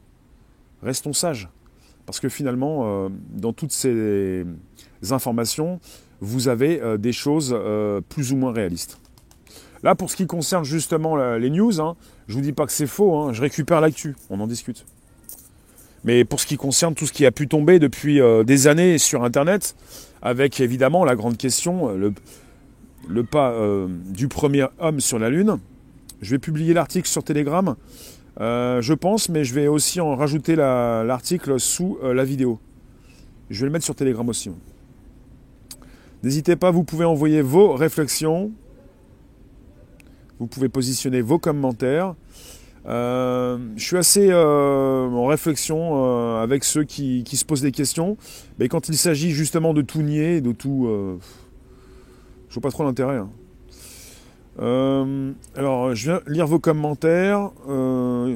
Restons 0.83 1.12
sages. 1.12 1.48
Parce 2.07 2.20
que 2.20 2.29
finalement, 2.29 2.83
euh, 2.85 3.09
dans 3.31 3.53
toutes 3.53 3.72
ces 3.72 4.44
informations, 5.11 5.81
vous 6.20 6.48
avez 6.48 6.83
euh, 6.83 6.98
des 6.98 7.12
choses 7.12 7.57
plus 8.09 8.33
ou 8.33 8.37
moins 8.37 8.53
réalistes. 8.53 9.00
Là, 9.85 9.94
pour 9.94 10.11
ce 10.11 10.16
qui 10.16 10.27
concerne 10.27 10.64
justement 10.64 11.14
les 11.37 11.51
news, 11.51 11.79
hein, 11.79 11.94
je 12.27 12.35
vous 12.35 12.40
dis 12.40 12.55
pas 12.55 12.64
que 12.64 12.73
c'est 12.73 12.87
faux, 12.87 13.18
hein, 13.18 13.35
je 13.35 13.42
récupère 13.42 13.83
l'actu, 13.83 14.16
on 14.31 14.40
en 14.40 14.47
discute. 14.47 14.87
Mais 16.05 16.25
pour 16.25 16.40
ce 16.40 16.47
qui 16.47 16.57
concerne 16.57 16.94
tout 16.94 17.07
ce 17.07 17.12
qui 17.12 17.27
a 17.27 17.31
pu 17.31 17.49
tomber 17.49 17.79
depuis 17.79 18.18
euh, 18.18 18.44
des 18.44 18.66
années 18.66 18.97
sur 18.97 19.25
Internet, 19.25 19.77
avec 20.23 20.59
évidemment 20.61 21.05
la 21.05 21.14
grande 21.16 21.37
question, 21.37 21.90
euh, 21.90 22.12
le, 23.09 23.25
pas 23.25 23.51
euh, 23.51 23.87
du 24.09 24.29
premier 24.29 24.64
homme 24.79 25.01
sur 25.01 25.18
la 25.18 25.29
Lune, 25.29 25.59
je 26.23 26.31
vais 26.31 26.38
publier 26.38 26.73
l'article 26.73 27.07
sur 27.07 27.23
Telegram, 27.23 27.77
je 28.38 28.94
pense, 28.94 29.29
mais 29.29 29.44
je 29.44 29.53
vais 29.53 29.66
aussi 29.68 30.01
en 30.01 30.16
rajouter 30.16 30.57
l'article 30.57 31.61
sous 31.61 31.99
la 32.03 32.25
vidéo. 32.25 32.59
Je 33.51 33.61
vais 33.61 33.66
le 33.66 33.73
mettre 33.73 33.85
sur 33.85 33.94
Telegram 33.94 34.27
aussi. 34.27 34.51
N'hésitez 36.23 36.57
pas, 36.57 36.70
vous 36.70 36.85
pouvez 36.85 37.05
envoyer 37.05 37.42
vos 37.42 37.75
réflexions, 37.75 38.51
vous 40.38 40.47
pouvez 40.47 40.68
positionner 40.68 41.20
vos 41.20 41.38
commentaires. 41.38 42.14
Euh, 42.87 43.59
je 43.77 43.85
suis 43.85 43.97
assez 43.97 44.29
euh, 44.31 45.09
en 45.09 45.27
réflexion 45.27 46.05
euh, 46.05 46.42
avec 46.42 46.64
ceux 46.64 46.85
qui, 46.85 47.25
se 47.25 47.44
posent 47.44 47.62
des 47.62 47.73
questions, 47.73 48.16
mais 48.59 48.68
quand 48.68 48.88
il 48.88 48.97
s'agit 48.97 49.31
justement 49.31 49.73
de 49.73 49.83
tout 49.83 50.03
nier, 50.03 50.40
de 50.40 50.53
tout, 50.53 50.88
je 52.49 52.55
vois 52.55 52.62
pas 52.62 52.70
trop 52.70 52.85
l'intérêt. 52.85 53.16
Hein. 53.16 53.31
alors, 55.57 55.94
je 55.94 56.11
viens 56.11 56.20
lire 56.27 56.47
vos 56.47 56.59
commentaires. 56.59 57.51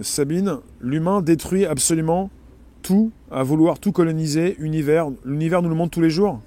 Sabine, 0.03 0.59
l'humain 0.81 1.21
détruit 1.21 1.67
absolument 1.67 2.31
tout, 2.83 3.11
à 3.31 3.43
vouloir 3.43 3.79
tout 3.79 3.93
coloniser, 3.93 4.57
univers. 4.59 5.09
L'univers 5.25 5.63
nous 5.63 5.69
le 5.69 5.75
montre 5.75 5.91
tous 5.91 6.01
les 6.01 6.11
jours. 6.11 6.41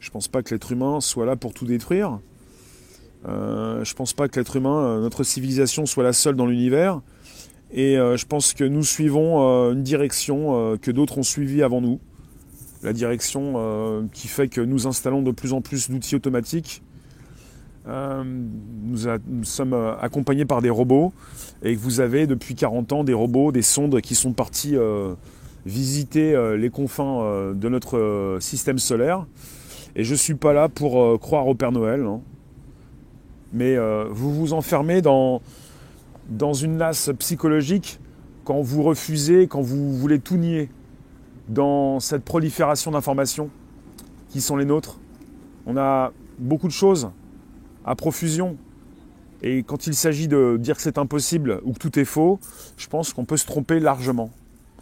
Je 0.00 0.10
pense 0.10 0.26
pas 0.26 0.42
que 0.42 0.52
l'être 0.52 0.72
humain 0.72 1.00
soit 1.00 1.26
là 1.26 1.36
pour 1.36 1.54
tout 1.54 1.66
détruire. 1.66 2.18
Euh, 3.28 3.84
je 3.84 3.94
pense 3.94 4.12
pas 4.12 4.28
que 4.28 4.38
l'être 4.38 4.56
humain, 4.56 4.82
euh, 4.82 5.00
notre 5.00 5.22
civilisation, 5.22 5.86
soit 5.86 6.04
la 6.04 6.12
seule 6.12 6.36
dans 6.36 6.46
l'univers. 6.46 7.00
Et 7.72 7.96
euh, 7.96 8.16
je 8.16 8.26
pense 8.26 8.52
que 8.52 8.64
nous 8.64 8.82
suivons 8.82 9.38
une 9.70 9.82
direction 9.82 10.76
que 10.80 10.90
d'autres 10.90 11.18
ont 11.18 11.22
suivie 11.22 11.62
avant 11.62 11.80
nous. 11.80 12.00
La 12.82 12.92
direction 12.92 14.08
qui 14.12 14.26
fait 14.26 14.48
que 14.48 14.60
nous 14.60 14.86
installons 14.88 15.22
de 15.22 15.30
plus 15.30 15.52
en 15.52 15.60
plus 15.60 15.88
d'outils 15.88 16.16
automatiques. 16.16 16.82
Nous, 17.86 19.06
nous, 19.26 19.44
sommes 19.44 19.74
accompagnés 20.00 20.44
par 20.44 20.62
des 20.62 20.70
robots 20.70 21.12
et 21.62 21.74
que 21.74 21.80
vous 21.80 22.00
avez 22.00 22.26
depuis 22.26 22.56
40 22.56 22.92
ans 22.92 23.04
des 23.04 23.14
robots, 23.14 23.52
des 23.52 23.62
sondes 23.62 24.00
qui 24.00 24.16
sont 24.16 24.32
partis 24.32 24.74
visiter 25.64 26.56
les 26.58 26.70
confins 26.70 27.52
de 27.54 27.68
notre 27.68 28.38
système 28.40 28.78
solaire. 28.78 29.26
Et 29.94 30.02
je 30.02 30.12
ne 30.12 30.18
suis 30.18 30.34
pas 30.34 30.52
là 30.52 30.68
pour 30.68 31.20
croire 31.20 31.46
au 31.46 31.54
Père 31.54 31.70
Noël. 31.70 32.02
Hein 32.02 32.20
mais 33.52 33.76
euh, 33.76 34.06
vous 34.10 34.34
vous 34.34 34.52
enfermez 34.52 35.02
dans, 35.02 35.42
dans 36.28 36.54
une 36.54 36.76
nasse 36.76 37.10
psychologique 37.18 38.00
quand 38.44 38.60
vous 38.60 38.82
refusez, 38.82 39.46
quand 39.46 39.60
vous 39.60 39.96
voulez 39.96 40.18
tout 40.18 40.36
nier 40.36 40.70
dans 41.48 42.00
cette 42.00 42.24
prolifération 42.24 42.90
d'informations 42.90 43.50
qui 44.30 44.40
sont 44.40 44.56
les 44.56 44.64
nôtres. 44.64 44.98
On 45.66 45.76
a 45.76 46.12
beaucoup 46.38 46.66
de 46.66 46.72
choses 46.72 47.10
à 47.84 47.94
profusion. 47.94 48.56
Et 49.42 49.62
quand 49.64 49.86
il 49.86 49.94
s'agit 49.94 50.28
de 50.28 50.56
dire 50.58 50.76
que 50.76 50.82
c'est 50.82 50.98
impossible 50.98 51.60
ou 51.64 51.72
que 51.72 51.78
tout 51.78 51.98
est 51.98 52.04
faux, 52.04 52.38
je 52.76 52.86
pense 52.86 53.12
qu'on 53.12 53.24
peut 53.24 53.36
se 53.36 53.46
tromper 53.46 53.80
largement. 53.80 54.30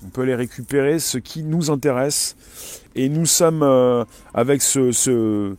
On 0.05 0.09
peut 0.09 0.23
aller 0.23 0.35
récupérer 0.35 0.99
ce 0.99 1.19
qui 1.19 1.43
nous 1.43 1.71
intéresse. 1.71 2.37
Et 2.95 3.09
nous 3.09 3.27
sommes 3.27 3.63
euh, 3.63 4.05
avec 4.33 4.63
ce 4.63 5.57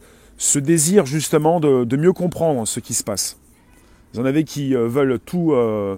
désir 0.57 1.05
justement 1.05 1.59
de, 1.59 1.95
mieux 1.95 2.13
comprendre 2.13 2.67
ce 2.67 2.79
qui 2.79 2.95
se 2.95 3.03
passe. 3.03 3.37
Vous 4.11 4.19
en 4.19 4.25
avez 4.25 4.43
qui 4.43 4.75
euh, 4.75 4.87
veulent 4.87 5.19
tout, 5.19 5.53
euh, 5.53 5.97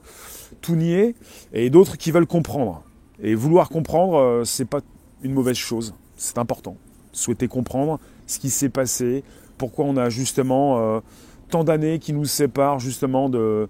tout 0.62 0.75
nier 0.75 1.15
et 1.53 1.69
d'autres 1.69 1.97
qui 1.97 2.12
veulent 2.12 2.27
comprendre. 2.27 2.84
Et 3.21 3.36
vouloir 3.36 3.69
comprendre, 3.69 4.17
euh, 4.17 4.43
c'est 4.43 4.65
pas 4.65 4.82
une 5.23 5.32
mauvaise 5.32 5.56
chose, 5.56 5.95
c'est 6.17 6.38
important. 6.38 6.75
Souhaiter 7.13 7.47
comprendre 7.47 7.99
ce 8.27 8.38
qui 8.38 8.49
s'est 8.49 8.69
passé, 8.69 9.23
pourquoi 9.58 9.86
on 9.86 9.95
a 9.95 10.10
justement 10.10 11.01
tant 11.49 11.63
d'années 11.63 11.99
qui 11.99 12.12
nous 12.12 12.25
séparent 12.25 12.79
justement 12.79 13.29
de, 13.29 13.69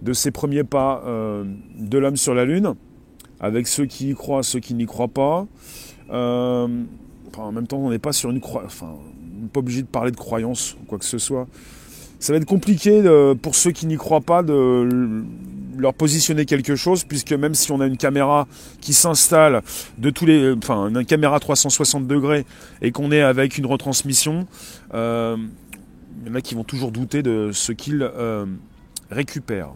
de 0.00 0.12
ces 0.12 0.30
premiers 0.30 0.64
pas 0.64 1.02
de 1.04 1.98
l'homme 1.98 2.16
sur 2.16 2.34
la 2.34 2.44
Lune, 2.44 2.74
avec 3.40 3.66
ceux 3.66 3.84
qui 3.84 4.10
y 4.10 4.14
croient, 4.14 4.42
ceux 4.44 4.60
qui 4.60 4.74
n'y 4.74 4.86
croient 4.86 5.08
pas. 5.08 5.46
en 6.08 6.68
même 7.52 7.66
temps, 7.66 7.78
on 7.78 7.90
n'est 7.90 7.98
pas 7.98 8.12
sur 8.12 8.30
une 8.30 8.40
croix. 8.40 8.68
Pas 9.52 9.60
obligé 9.60 9.82
de 9.82 9.86
parler 9.86 10.10
de 10.10 10.16
croyance 10.16 10.76
ou 10.80 10.84
quoi 10.84 10.98
que 10.98 11.04
ce 11.04 11.18
soit. 11.18 11.46
Ça 12.18 12.32
va 12.32 12.38
être 12.38 12.46
compliqué 12.46 13.02
pour 13.42 13.54
ceux 13.54 13.70
qui 13.70 13.86
n'y 13.86 13.96
croient 13.96 14.20
pas 14.20 14.42
de 14.42 15.24
leur 15.78 15.94
positionner 15.94 16.44
quelque 16.44 16.76
chose, 16.76 17.04
puisque 17.04 17.32
même 17.32 17.54
si 17.54 17.72
on 17.72 17.80
a 17.80 17.86
une 17.86 17.96
caméra 17.96 18.46
qui 18.80 18.92
s'installe 18.92 19.62
de 19.96 20.10
tous 20.10 20.26
les, 20.26 20.52
enfin 20.52 20.88
une 20.88 21.04
caméra 21.04 21.38
360 21.40 22.06
degrés 22.06 22.44
et 22.82 22.90
qu'on 22.90 23.12
est 23.12 23.22
avec 23.22 23.58
une 23.58 23.66
retransmission, 23.66 24.46
euh, 24.94 25.36
il 26.20 26.28
y 26.28 26.30
en 26.30 26.34
a 26.34 26.40
qui 26.40 26.54
vont 26.54 26.64
toujours 26.64 26.90
douter 26.90 27.22
de 27.22 27.50
ce 27.52 27.72
qu'ils 27.72 28.02
euh, 28.02 28.46
récupèrent. 29.10 29.74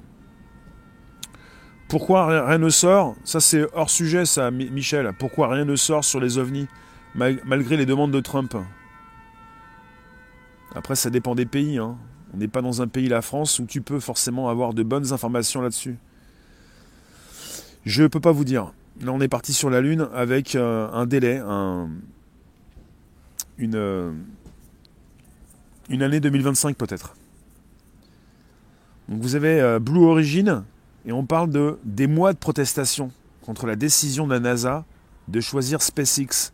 Pourquoi 1.88 2.46
rien 2.46 2.58
ne 2.58 2.70
sort? 2.70 3.14
Ça 3.24 3.40
c'est 3.40 3.66
hors 3.74 3.90
sujet, 3.90 4.24
ça, 4.24 4.50
Michel. 4.50 5.12
Pourquoi 5.18 5.48
rien 5.48 5.64
ne 5.64 5.76
sort 5.76 6.04
sur 6.04 6.20
les 6.20 6.38
ovnis 6.38 6.66
malgré 7.14 7.76
les 7.76 7.86
demandes 7.86 8.10
de 8.10 8.20
Trump? 8.20 8.56
Après, 10.74 10.96
ça 10.96 11.10
dépend 11.10 11.34
des 11.34 11.46
pays. 11.46 11.78
Hein. 11.78 11.96
On 12.34 12.38
n'est 12.38 12.48
pas 12.48 12.62
dans 12.62 12.82
un 12.82 12.88
pays, 12.88 13.08
la 13.08 13.22
France, 13.22 13.58
où 13.58 13.66
tu 13.66 13.82
peux 13.82 14.00
forcément 14.00 14.48
avoir 14.48 14.74
de 14.74 14.82
bonnes 14.82 15.12
informations 15.12 15.60
là-dessus. 15.60 15.98
Je 17.84 18.02
ne 18.02 18.08
peux 18.08 18.20
pas 18.20 18.32
vous 18.32 18.44
dire. 18.44 18.72
Là, 19.00 19.12
on 19.12 19.20
est 19.20 19.28
parti 19.28 19.52
sur 19.52 19.70
la 19.70 19.80
Lune 19.80 20.08
avec 20.14 20.54
euh, 20.54 20.88
un 20.92 21.06
délai, 21.06 21.38
un, 21.44 21.90
une, 23.58 23.74
euh, 23.74 24.12
une 25.88 26.02
année 26.02 26.20
2025 26.20 26.76
peut-être. 26.76 27.14
Donc 29.08 29.20
vous 29.20 29.34
avez 29.34 29.60
euh, 29.60 29.78
Blue 29.78 30.04
Origin, 30.04 30.64
et 31.04 31.12
on 31.12 31.26
parle 31.26 31.50
de 31.50 31.78
des 31.84 32.06
mois 32.06 32.32
de 32.32 32.38
protestation 32.38 33.10
contre 33.40 33.66
la 33.66 33.74
décision 33.74 34.26
de 34.26 34.32
la 34.32 34.40
NASA 34.40 34.84
de 35.28 35.40
choisir 35.40 35.82
SpaceX 35.82 36.52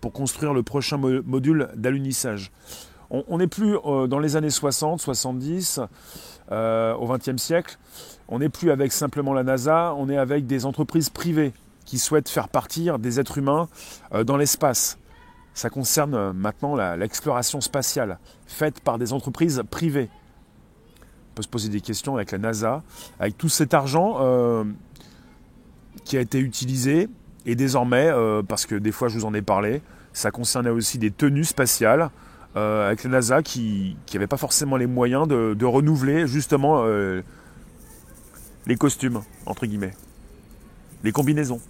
pour 0.00 0.12
construire 0.12 0.54
le 0.54 0.62
prochain 0.62 0.98
module 0.98 1.68
d'alunissage 1.74 2.52
on 3.10 3.38
n'est 3.38 3.46
plus 3.46 3.76
euh, 3.84 4.06
dans 4.06 4.18
les 4.18 4.36
années 4.36 4.50
60, 4.50 5.00
70, 5.00 5.80
euh, 6.52 6.94
au 6.94 7.08
XXe 7.08 7.40
siècle. 7.40 7.78
On 8.28 8.38
n'est 8.38 8.48
plus 8.48 8.70
avec 8.70 8.92
simplement 8.92 9.32
la 9.32 9.42
NASA, 9.42 9.94
on 9.96 10.08
est 10.08 10.18
avec 10.18 10.46
des 10.46 10.66
entreprises 10.66 11.08
privées 11.08 11.52
qui 11.86 11.98
souhaitent 11.98 12.28
faire 12.28 12.48
partir 12.48 12.98
des 12.98 13.18
êtres 13.18 13.38
humains 13.38 13.68
euh, 14.12 14.24
dans 14.24 14.36
l'espace. 14.36 14.98
Ça 15.54 15.70
concerne 15.70 16.32
maintenant 16.32 16.76
l'exploration 16.94 17.60
spatiale, 17.60 18.18
faite 18.46 18.80
par 18.80 18.98
des 18.98 19.12
entreprises 19.12 19.62
privées. 19.70 20.08
On 21.32 21.34
peut 21.34 21.42
se 21.42 21.48
poser 21.48 21.68
des 21.68 21.80
questions 21.80 22.14
avec 22.14 22.30
la 22.30 22.38
NASA, 22.38 22.82
avec 23.18 23.36
tout 23.36 23.48
cet 23.48 23.74
argent 23.74 24.64
qui 26.04 26.16
a 26.16 26.20
été 26.20 26.38
utilisé, 26.38 27.08
et 27.44 27.56
désormais, 27.56 28.08
parce 28.46 28.66
que 28.66 28.76
des 28.76 28.92
fois 28.92 29.08
je 29.08 29.18
vous 29.18 29.24
en 29.24 29.34
ai 29.34 29.42
parlé, 29.42 29.82
ça 30.12 30.30
concernait 30.30 30.70
aussi 30.70 30.96
des 30.98 31.10
tenues 31.10 31.44
spatiales. 31.44 32.10
Euh, 32.58 32.86
avec 32.88 33.04
la 33.04 33.10
NASA 33.10 33.42
qui 33.42 33.96
n'avait 34.12 34.26
pas 34.26 34.36
forcément 34.36 34.76
les 34.76 34.86
moyens 34.86 35.28
de, 35.28 35.64
renouveler 35.64 36.26
justement 36.26 36.82
euh, 36.84 37.22
les 38.66 38.74
costumes, 38.74 39.22
entre 39.46 39.66
guillemets, 39.66 39.94
les 41.04 41.12
combinaisons. 41.12 41.60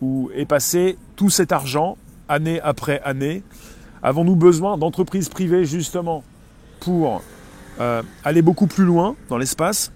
Où 0.00 0.30
est 0.34 0.46
passé 0.46 0.98
tout 1.14 1.30
cet 1.30 1.52
argent, 1.52 1.96
année 2.28 2.60
après 2.62 3.00
année. 3.04 3.44
Avons-nous 4.02 4.34
besoin 4.34 4.76
d'entreprises 4.76 5.28
privées 5.28 5.64
justement 5.64 6.24
pour 6.80 7.22
euh, 7.78 8.02
aller 8.24 8.42
beaucoup 8.42 8.66
plus 8.66 8.84
loin 8.84 9.14
dans 9.28 9.38
l'espace? 9.38 9.92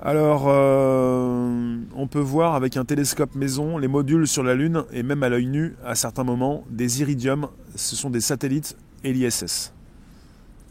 Alors, 0.00 0.44
euh, 0.48 1.78
on 1.94 2.06
peut 2.06 2.20
voir 2.20 2.54
avec 2.54 2.76
un 2.76 2.84
télescope 2.84 3.34
maison 3.34 3.78
les 3.78 3.88
modules 3.88 4.26
sur 4.26 4.42
la 4.42 4.54
Lune 4.54 4.84
et 4.92 5.02
même 5.02 5.22
à 5.22 5.30
l'œil 5.30 5.46
nu, 5.46 5.74
à 5.84 5.94
certains 5.94 6.24
moments, 6.24 6.64
des 6.68 7.00
iridiums. 7.00 7.48
Ce 7.74 7.96
sont 7.96 8.10
des 8.10 8.20
satellites 8.20 8.76
et 9.04 9.12
l'ISS. 9.12 9.72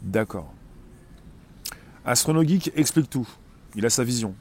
D'accord. 0.02 0.52
Astronogeek 2.04 2.70
explique 2.76 3.10
tout. 3.10 3.28
Il 3.74 3.84
a 3.84 3.90
sa 3.90 4.04
vision. 4.04 4.34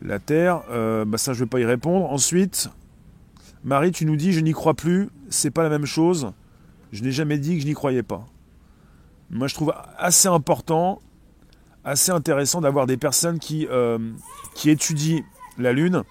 La 0.00 0.20
Terre, 0.20 0.62
euh, 0.70 1.04
bah 1.04 1.18
ça 1.18 1.32
je 1.32 1.40
ne 1.40 1.44
vais 1.44 1.48
pas 1.48 1.60
y 1.60 1.64
répondre. 1.64 2.10
Ensuite, 2.10 2.70
Marie, 3.64 3.90
tu 3.90 4.06
nous 4.06 4.16
dis 4.16 4.32
je 4.32 4.40
n'y 4.40 4.52
crois 4.52 4.74
plus, 4.74 5.10
c'est 5.28 5.50
pas 5.50 5.64
la 5.64 5.68
même 5.68 5.86
chose. 5.86 6.32
Je 6.92 7.02
n'ai 7.02 7.10
jamais 7.10 7.38
dit 7.38 7.56
que 7.56 7.62
je 7.62 7.66
n'y 7.66 7.74
croyais 7.74 8.02
pas. 8.04 8.26
Moi 9.30 9.48
je 9.48 9.54
trouve 9.54 9.74
assez 9.98 10.28
important 10.28 11.00
assez 11.84 12.10
intéressant 12.10 12.60
d'avoir 12.60 12.86
des 12.86 12.96
personnes 12.96 13.38
qui, 13.38 13.66
euh, 13.70 13.98
qui 14.54 14.70
étudient 14.70 15.22
la 15.58 15.72
Lune 15.72 16.02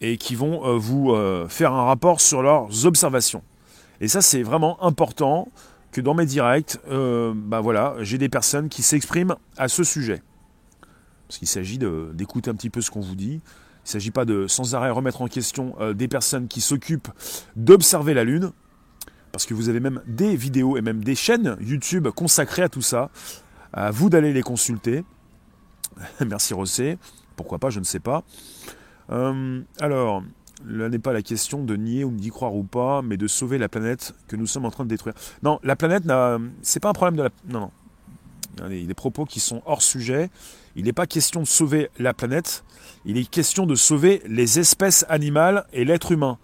et 0.00 0.16
qui 0.16 0.34
vont 0.34 0.66
euh, 0.66 0.76
vous 0.76 1.12
euh, 1.12 1.48
faire 1.48 1.72
un 1.72 1.84
rapport 1.84 2.20
sur 2.20 2.42
leurs 2.42 2.86
observations. 2.86 3.42
Et 4.00 4.08
ça, 4.08 4.20
c'est 4.20 4.42
vraiment 4.42 4.82
important 4.82 5.48
que 5.92 6.00
dans 6.00 6.14
mes 6.14 6.26
directs, 6.26 6.78
bah 6.88 7.60
voilà, 7.60 7.96
j'ai 8.00 8.16
des 8.16 8.30
personnes 8.30 8.70
qui 8.70 8.82
s'expriment 8.82 9.36
à 9.58 9.68
ce 9.68 9.84
sujet. 9.84 10.22
Parce 11.28 11.38
qu'il 11.38 11.46
s'agit 11.46 11.78
d'écouter 11.78 12.50
un 12.50 12.54
petit 12.54 12.70
peu 12.70 12.80
ce 12.80 12.90
qu'on 12.90 13.02
vous 13.02 13.14
dit. 13.14 13.34
Il 13.34 13.84
ne 13.84 13.88
s'agit 13.90 14.10
pas 14.10 14.24
de 14.24 14.46
sans 14.46 14.74
arrêt 14.74 14.88
remettre 14.88 15.20
en 15.20 15.28
question 15.28 15.76
des 15.94 16.08
personnes 16.08 16.48
qui 16.48 16.62
s'occupent 16.62 17.10
d'observer 17.56 18.14
la 18.14 18.24
Lune. 18.24 18.52
Parce 19.32 19.44
que 19.44 19.52
vous 19.52 19.68
avez 19.68 19.80
même 19.80 20.00
des 20.06 20.34
vidéos 20.34 20.78
et 20.78 20.80
même 20.80 21.04
des 21.04 21.14
chaînes 21.14 21.58
YouTube 21.60 22.08
consacrées 22.08 22.62
à 22.62 22.70
tout 22.70 22.82
ça. 22.82 23.10
À 23.72 23.90
vous 23.90 24.10
d'aller 24.10 24.32
les 24.32 24.42
consulter. 24.42 25.04
Merci 26.26 26.54
Rossé. 26.54 26.98
Pourquoi 27.36 27.58
pas, 27.58 27.70
je 27.70 27.80
ne 27.80 27.84
sais 27.84 28.00
pas. 28.00 28.22
Euh, 29.10 29.62
alors, 29.80 30.22
là 30.66 30.88
n'est 30.88 30.98
pas 30.98 31.12
la 31.12 31.22
question 31.22 31.64
de 31.64 31.76
nier 31.76 32.04
ou 32.04 32.12
d'y 32.12 32.30
croire 32.30 32.54
ou 32.54 32.64
pas, 32.64 33.02
mais 33.02 33.16
de 33.16 33.26
sauver 33.26 33.58
la 33.58 33.68
planète 33.68 34.14
que 34.28 34.36
nous 34.36 34.46
sommes 34.46 34.64
en 34.64 34.70
train 34.70 34.84
de 34.84 34.88
détruire. 34.88 35.14
Non, 35.42 35.58
la 35.62 35.76
planète, 35.76 36.04
c'est 36.62 36.80
pas 36.80 36.90
un 36.90 36.92
problème 36.92 37.16
de 37.16 37.22
la. 37.22 37.30
Non, 37.48 37.60
non. 37.60 37.70
Il 38.68 38.80
y 38.80 38.84
a 38.84 38.86
des 38.86 38.94
propos 38.94 39.24
qui 39.24 39.40
sont 39.40 39.62
hors 39.64 39.82
sujet. 39.82 40.30
Il 40.76 40.84
n'est 40.84 40.92
pas 40.92 41.06
question 41.06 41.40
de 41.40 41.46
sauver 41.46 41.90
la 41.98 42.12
planète. 42.12 42.64
Il 43.04 43.16
est 43.16 43.28
question 43.28 43.66
de 43.66 43.74
sauver 43.74 44.22
les 44.26 44.58
espèces 44.58 45.06
animales 45.08 45.64
et 45.72 45.84
l'être 45.84 46.12
humain. 46.12 46.38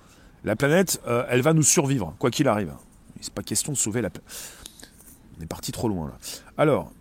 La 0.45 0.57
planète, 0.57 1.01
euh, 1.07 1.25
elle 1.29 1.43
va 1.43 1.53
nous 1.53 1.62
survivre, 1.62 2.14
quoi 2.19 2.31
qu'il 2.31 2.49
arrive. 2.49 2.73
C'est 3.21 3.33
pas 3.33 3.43
question 3.43 3.73
de 3.73 3.77
sauver 3.77 4.01
la 4.01 4.11
planète. 4.11 4.31
On 5.38 5.43
est 5.43 5.47
parti 5.47 5.71
trop 5.73 5.88
loin 5.88 6.09
là. 6.09 6.19
Alors, 6.57 6.93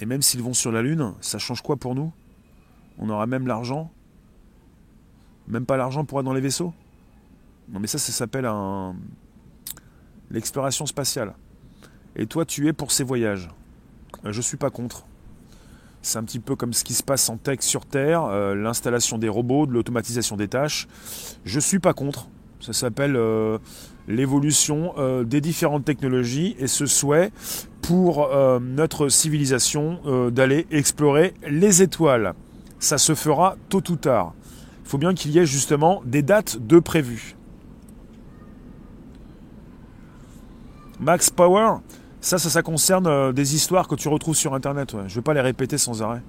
et 0.00 0.06
même 0.06 0.22
s'ils 0.22 0.42
vont 0.42 0.54
sur 0.54 0.72
la 0.72 0.82
Lune, 0.82 1.14
ça 1.20 1.38
change 1.38 1.62
quoi 1.62 1.76
pour 1.76 1.94
nous? 1.94 2.12
On 2.98 3.08
aura 3.08 3.26
même 3.26 3.46
l'argent? 3.46 3.90
Même 5.48 5.66
pas 5.66 5.76
l'argent 5.76 6.04
pour 6.04 6.18
être 6.20 6.24
dans 6.24 6.32
les 6.32 6.40
vaisseaux? 6.40 6.72
Non 7.68 7.80
mais 7.80 7.86
ça, 7.86 7.98
ça 7.98 8.12
s'appelle 8.12 8.46
un... 8.46 8.94
l'exploration 10.30 10.86
spatiale. 10.86 11.34
Et 12.16 12.26
toi, 12.26 12.44
tu 12.44 12.68
es 12.68 12.72
pour 12.72 12.92
ces 12.92 13.04
voyages. 13.04 13.48
Euh, 14.24 14.32
je 14.32 14.40
suis 14.40 14.56
pas 14.56 14.70
contre. 14.70 15.06
C'est 16.02 16.18
un 16.18 16.24
petit 16.24 16.40
peu 16.40 16.56
comme 16.56 16.72
ce 16.72 16.84
qui 16.84 16.94
se 16.94 17.02
passe 17.02 17.28
en 17.28 17.36
tech 17.36 17.60
sur 17.60 17.86
Terre, 17.86 18.24
euh, 18.24 18.54
l'installation 18.54 19.18
des 19.18 19.28
robots, 19.28 19.66
de 19.66 19.72
l'automatisation 19.72 20.36
des 20.36 20.48
tâches. 20.48 20.88
Je 21.44 21.60
suis 21.60 21.78
pas 21.78 21.94
contre. 21.94 22.28
Ça 22.60 22.72
s'appelle 22.72 23.16
euh, 23.16 23.58
l'évolution 24.08 24.94
des 25.24 25.40
différentes 25.40 25.84
technologies 25.84 26.56
et 26.58 26.66
ce 26.66 26.86
souhait 26.86 27.30
pour 27.82 28.28
notre 28.60 29.08
civilisation 29.08 30.30
d'aller 30.30 30.66
explorer 30.70 31.34
les 31.48 31.82
étoiles. 31.82 32.34
Ça 32.78 32.98
se 32.98 33.14
fera 33.14 33.56
tôt 33.68 33.82
ou 33.90 33.96
tard 33.96 34.34
il 34.82 34.88
faut 34.88 34.98
bien 34.98 35.14
qu'il 35.14 35.30
y 35.30 35.38
ait 35.38 35.46
justement 35.46 36.02
des 36.04 36.22
dates 36.22 36.58
de 36.58 36.78
prévues. 36.78 37.36
Max 41.00 41.30
Power, 41.30 41.78
ça, 42.20 42.38
ça, 42.38 42.50
ça 42.50 42.62
concerne 42.62 43.06
euh, 43.06 43.32
des 43.32 43.54
histoires 43.54 43.88
que 43.88 43.94
tu 43.94 44.08
retrouves 44.08 44.36
sur 44.36 44.54
Internet. 44.54 44.92
Je 44.92 44.96
ne 44.96 45.08
vais 45.08 45.22
pas 45.22 45.34
les 45.34 45.40
répéter 45.40 45.78
sans 45.78 46.02
arrêt. 46.02 46.22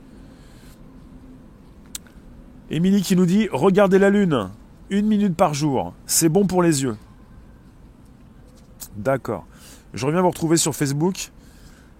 Émilie 2.72 3.02
qui 3.02 3.16
nous 3.16 3.26
dit 3.26 3.50
Regardez 3.52 4.00
la 4.00 4.10
Lune, 4.10 4.50
une 4.90 5.06
minute 5.06 5.36
par 5.36 5.54
jour, 5.54 5.94
c'est 6.06 6.30
bon 6.30 6.48
pour 6.48 6.64
les 6.64 6.84
yeux. 6.84 6.96
D'accord. 8.96 9.46
Je 9.94 10.06
reviens 10.06 10.22
vous 10.22 10.30
retrouver 10.30 10.58
sur 10.58 10.76
Facebook. 10.76 11.32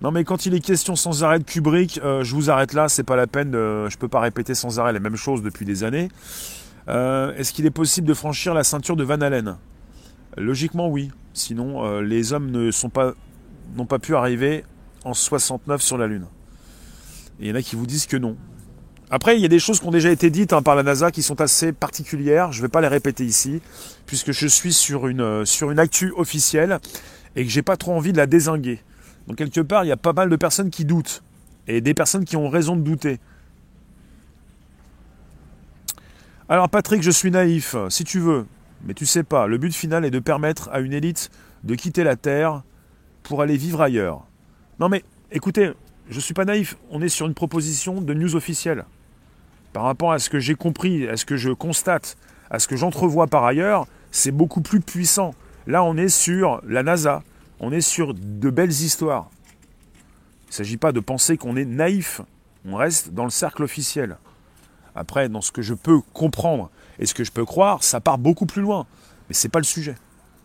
Non 0.02 0.12
mais 0.12 0.24
quand 0.24 0.46
il 0.46 0.54
est 0.54 0.60
question 0.60 0.96
sans 0.96 1.24
arrêt 1.24 1.40
de 1.40 1.44
Kubrick, 1.46 2.00
euh, 2.04 2.24
je 2.24 2.36
vous 2.36 2.50
arrête 2.50 2.74
là, 2.74 2.90
c'est 2.90 3.04
pas 3.04 3.16
la 3.16 3.26
peine, 3.26 3.52
de, 3.52 3.88
je 3.90 3.98
peux 3.98 4.10
pas 4.10 4.20
répéter 4.20 4.54
sans 4.54 4.80
arrêt 4.80 4.92
les 4.92 5.00
mêmes 5.00 5.16
choses 5.16 5.42
depuis 5.42 5.66
des 5.66 5.84
années. 5.84 6.10
Euh, 6.90 7.34
est-ce 7.36 7.54
qu'il 7.54 7.66
est 7.66 7.72
possible 7.72 8.08
de 8.08 8.14
franchir 8.14 8.54
la 8.54 8.66
ceinture 8.66 8.98
de 8.98 9.04
Van 9.04 9.22
Allen 9.22 9.56
Logiquement 10.36 10.90
oui, 10.90 11.10
sinon 11.34 11.86
euh, 11.86 12.02
les 12.02 12.34
hommes 12.34 12.52
ne 12.52 12.70
pas 12.90 13.14
n'ont 13.78 13.86
pas 13.86 14.00
pu 14.00 14.16
arriver 14.16 14.66
en 15.06 15.14
69 15.14 15.82
sur 15.82 15.98
la 15.98 16.08
Lune. 16.08 16.26
il 17.40 17.48
y 17.48 17.52
en 17.52 17.56
a 17.56 17.62
qui 17.62 17.76
vous 17.76 17.88
disent 17.88 18.06
que 18.06 18.18
non. 18.18 18.36
Après, 19.16 19.38
il 19.38 19.44
y 19.44 19.46
a 19.46 19.48
des 19.48 19.60
choses 19.60 19.80
qui 19.80 19.86
ont 19.86 19.92
déjà 19.92 20.10
été 20.10 20.32
dites 20.32 20.54
hein, 20.54 20.64
par 20.64 20.76
la 20.76 20.82
NASA 20.82 21.12
qui 21.12 21.22
sont 21.22 21.40
assez 21.40 21.72
particulières. 21.72 22.52
Je 22.52 22.58
ne 22.58 22.62
vais 22.64 22.68
pas 22.68 22.82
les 22.82 22.88
répéter 22.88 23.24
ici, 23.24 23.62
puisque 24.08 24.32
je 24.32 24.48
suis 24.48 24.74
sur 24.74 25.06
une, 25.06 25.46
sur 25.46 25.70
une 25.70 25.78
actu 25.78 26.12
officielle 26.18 26.80
et 27.36 27.44
que 27.44 27.52
j'ai 27.52 27.62
pas 27.62 27.78
trop 27.78 27.94
envie 27.94 28.12
de 28.12 28.18
la 28.18 28.26
désinguer. 28.26 28.80
Donc 29.28 29.38
quelque 29.38 29.62
part, 29.62 29.86
il 29.86 29.90
y 29.90 29.92
a 29.92 29.98
pas 29.98 30.14
mal 30.14 30.32
de 30.32 30.36
personnes 30.36 30.72
qui 30.72 30.84
doutent. 30.84 31.22
Et 31.68 31.80
des 31.80 31.94
personnes 31.94 32.26
qui 32.26 32.38
ont 32.38 32.50
raison 32.50 32.76
de 32.76 32.82
douter. 32.82 33.20
Alors 36.50 36.68
Patrick, 36.68 37.04
je 37.04 37.12
suis 37.12 37.30
naïf, 37.30 37.76
si 37.90 38.04
tu 38.06 38.20
veux. 38.20 38.48
Mais 38.84 38.96
tu 38.96 39.06
sais 39.06 39.24
pas, 39.24 39.46
le 39.46 39.60
but 39.60 39.76
final 39.76 40.06
est 40.06 40.12
de 40.12 40.18
permettre 40.18 40.70
à 40.74 40.80
une 40.80 40.92
élite 40.92 41.30
de 41.64 41.76
quitter 41.76 42.04
la 42.04 42.16
Terre 42.16 42.64
pour 43.22 43.44
aller 43.44 43.58
vivre 43.58 43.80
ailleurs. 43.80 44.26
Non 44.80 44.90
mais, 44.90 45.04
écoutez, 45.32 45.72
je 46.10 46.20
suis 46.20 46.34
pas 46.34 46.46
naïf, 46.46 46.78
on 46.90 47.00
est 47.04 47.10
sur 47.10 47.28
une 47.28 47.36
proposition 47.36 48.02
de 48.02 48.14
news 48.16 48.36
officielle. 48.36 48.86
Par 49.74 49.84
rapport 49.84 50.12
à 50.12 50.20
ce 50.20 50.30
que 50.30 50.40
j'ai 50.40 50.56
compris, 50.56 51.08
à 51.08 51.18
ce 51.18 51.26
que 51.26 51.36
je 51.36 51.50
constate, 51.50 52.16
à 52.52 52.60
ce 52.60 52.68
que 52.68 52.76
j'entrevois 52.76 53.28
par 53.28 53.44
ailleurs, 53.44 53.88
c'est 54.12 54.32
beaucoup 54.32 54.62
plus 54.62 54.80
puissant. 54.80 55.34
Là, 55.66 55.84
on 55.84 55.98
est 55.98 56.10
sur 56.10 56.62
la 56.68 56.84
NASA, 56.84 57.24
on 57.60 57.72
est 57.72 57.82
sur 57.82 58.14
de 58.14 58.50
belles 58.52 58.70
histoires. 58.70 59.30
Il 60.46 60.50
ne 60.50 60.54
s'agit 60.54 60.78
pas 60.78 60.92
de 60.92 61.00
penser 61.00 61.38
qu'on 61.38 61.56
est 61.56 61.66
naïf. 61.66 62.22
On 62.66 62.76
reste 62.76 63.14
dans 63.14 63.24
le 63.24 63.32
cercle 63.32 63.64
officiel. 63.64 64.18
Après, 64.96 65.28
dans 65.28 65.42
ce 65.42 65.52
que 65.52 65.64
je 65.64 65.74
peux 65.74 66.00
comprendre 66.14 66.70
et 67.00 67.08
ce 67.08 67.16
que 67.16 67.24
je 67.24 67.32
peux 67.32 67.46
croire, 67.46 67.84
ça 67.84 68.00
part 68.00 68.20
beaucoup 68.20 68.46
plus 68.46 68.62
loin. 68.62 68.86
Mais 69.28 69.34
ce 69.34 69.48
n'est 69.48 69.52
pas 69.52 69.60
le 69.60 69.66
sujet. 69.66 69.96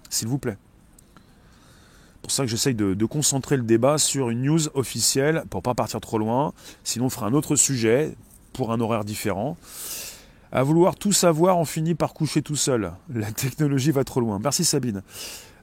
S'il 0.08 0.28
vous 0.28 0.38
plaît. 0.38 0.56
C'est 2.14 2.22
pour 2.22 2.30
ça 2.30 2.42
que 2.44 2.48
j'essaye 2.50 2.74
de, 2.74 3.04
concentrer 3.04 3.58
le 3.58 3.62
débat 3.62 3.98
sur 3.98 4.30
une 4.30 4.42
news 4.42 4.68
officielle 4.74 5.44
pour 5.50 5.60
ne 5.60 5.62
pas 5.62 5.74
partir 5.74 6.00
trop 6.00 6.18
loin. 6.18 6.54
Sinon, 6.84 7.06
on 7.06 7.10
fera 7.10 7.26
un 7.26 7.34
autre 7.34 7.56
sujet 7.56 8.14
pour 8.58 8.72
un 8.72 8.80
horaire 8.80 9.04
différent. 9.04 9.56
À 10.50 10.64
vouloir 10.64 10.96
tout 10.96 11.12
savoir, 11.12 11.58
on 11.58 11.64
finit 11.64 11.94
par 11.94 12.12
coucher 12.12 12.42
tout 12.42 12.56
seul. 12.56 12.90
La 13.08 13.30
technologie 13.30 13.92
va 13.92 14.02
trop 14.02 14.20
loin. 14.20 14.40
Merci 14.42 14.64
Sabine. 14.64 15.02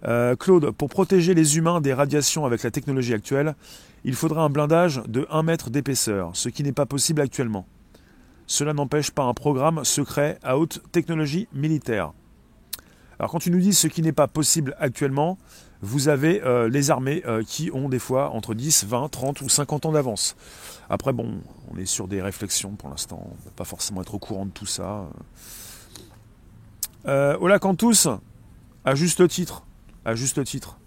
Euh, 0.07 0.37
Claude, 0.37 0.71
pour 0.71 0.87
protéger 0.87 1.33
les 1.33 1.57
humains 1.57 1.81
des 1.81 1.93
radiations 1.93 2.45
avec 2.45 2.63
la 2.63 2.71
technologie 2.71 3.13
actuelle, 3.13 3.55
il 4.05 4.15
faudra 4.15 4.43
un 4.43 4.49
blindage 4.49 5.01
de 5.09 5.27
1 5.29 5.43
mètre 5.43 5.69
d'épaisseur, 5.71 6.29
ce 6.35 6.47
qui 6.47 6.63
n'est 6.63 6.71
pas 6.71 6.85
possible 6.85 7.19
actuellement. 7.19 7.67
Cela 8.47 8.71
n'empêche 8.71 9.11
pas 9.11 9.23
un 9.23 9.33
programme 9.33 9.83
secret 9.83 10.39
à 10.41 10.57
haute 10.57 10.81
technologie 10.93 11.49
militaire. 11.51 12.13
Alors 13.19 13.29
quand 13.29 13.39
tu 13.39 13.51
nous 13.51 13.59
dis 13.59 13.73
ce 13.73 13.87
qui 13.87 14.03
n'est 14.03 14.13
pas 14.13 14.29
possible 14.29 14.73
actuellement, 14.79 15.37
vous 15.81 16.07
avez 16.07 16.43
euh, 16.43 16.69
les 16.69 16.91
armées 16.91 17.23
euh, 17.25 17.43
qui 17.45 17.69
ont 17.73 17.89
des 17.89 17.99
fois 17.99 18.31
entre 18.31 18.53
10, 18.53 18.85
20, 18.85 19.09
30 19.09 19.41
ou 19.41 19.49
50 19.49 19.85
ans 19.85 19.91
d'avance. 19.91 20.35
Après 20.89 21.13
bon, 21.13 21.41
on 21.71 21.77
est 21.77 21.85
sur 21.85 22.07
des 22.07 22.21
réflexions 22.21 22.71
pour 22.71 22.89
l'instant, 22.89 23.21
on 23.23 23.31
ne 23.31 23.45
va 23.45 23.51
pas 23.55 23.65
forcément 23.65 24.01
être 24.01 24.13
au 24.13 24.19
courant 24.19 24.45
de 24.45 24.51
tout 24.51 24.65
ça. 24.65 25.05
Euh, 27.07 27.37
Ola 27.39 27.59
Cantus, 27.59 28.07
à 28.83 28.95
juste 28.95 29.27
titre, 29.27 29.63
à 30.05 30.15
juste 30.15 30.43
titre. 30.43 30.77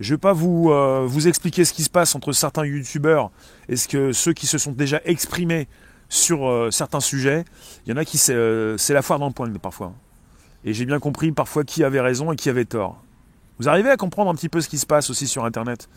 Je 0.00 0.12
ne 0.12 0.16
vais 0.16 0.20
pas 0.20 0.32
vous, 0.32 0.70
euh, 0.70 1.04
vous 1.06 1.28
expliquer 1.28 1.64
ce 1.64 1.72
qui 1.72 1.82
se 1.82 1.90
passe 1.90 2.14
entre 2.14 2.32
certains 2.32 2.64
youtubeurs 2.64 3.30
et 3.68 3.76
ce 3.76 3.86
que 3.86 4.12
ceux 4.12 4.32
qui 4.32 4.46
se 4.46 4.58
sont 4.58 4.72
déjà 4.72 5.00
exprimés 5.04 5.68
sur 6.08 6.68
certains 6.70 7.00
sujets. 7.00 7.44
Il 7.86 7.90
y 7.90 7.92
en 7.94 7.96
a 7.96 8.04
qui 8.04 8.18
c'est 8.18 8.34
la 8.34 9.02
foire 9.02 9.18
dans 9.18 9.28
le 9.28 9.32
poing 9.32 9.50
parfois. 9.54 9.94
Et 10.64 10.74
j'ai 10.74 10.84
bien 10.84 10.98
compris 10.98 11.32
parfois 11.32 11.64
qui 11.64 11.84
avait 11.84 12.00
raison 12.00 12.32
et 12.32 12.36
qui 12.36 12.50
avait 12.50 12.66
tort. 12.66 13.02
Vous 13.58 13.68
arrivez 13.68 13.90
à 13.90 13.96
comprendre 13.96 14.30
un 14.30 14.34
petit 14.34 14.48
peu 14.48 14.60
ce 14.60 14.68
qui 14.68 14.78
se 14.78 14.86
passe 14.86 15.10
aussi 15.10 15.26
sur 15.26 15.44
Internet? 15.44 15.88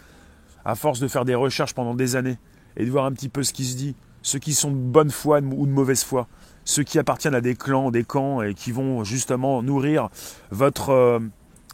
À 0.63 0.76
force 0.76 1.00
de 1.00 1.08
faire 1.08 1.26
des 1.26 1.36
recherches 1.36 1.74
pendant 1.74 1.96
des 1.96 2.15
années 2.15 2.38
et 2.78 2.86
de 2.86 2.91
voir 2.91 3.06
un 3.06 3.12
petit 3.12 3.30
peu 3.30 3.44
ce 3.44 3.54
qui 3.54 3.65
se 3.65 3.76
dit, 3.76 3.96
ceux 4.22 4.39
qui 4.39 4.54
sont 4.54 4.72
de 4.72 4.76
bonne 4.76 5.12
foi 5.12 5.39
ou 5.39 5.65
de 5.65 5.72
mauvaise 5.72 6.04
foi, 6.04 6.28
ceux 6.63 6.84
qui 6.84 6.98
appartiennent 7.00 7.36
à 7.36 7.41
des 7.41 7.56
clans, 7.56 7.91
des 7.91 8.04
camps 8.04 8.41
et 8.41 8.54
qui 8.54 8.72
vont 8.72 9.04
justement 9.04 9.62
nourrir 9.62 10.10
votre 10.52 11.22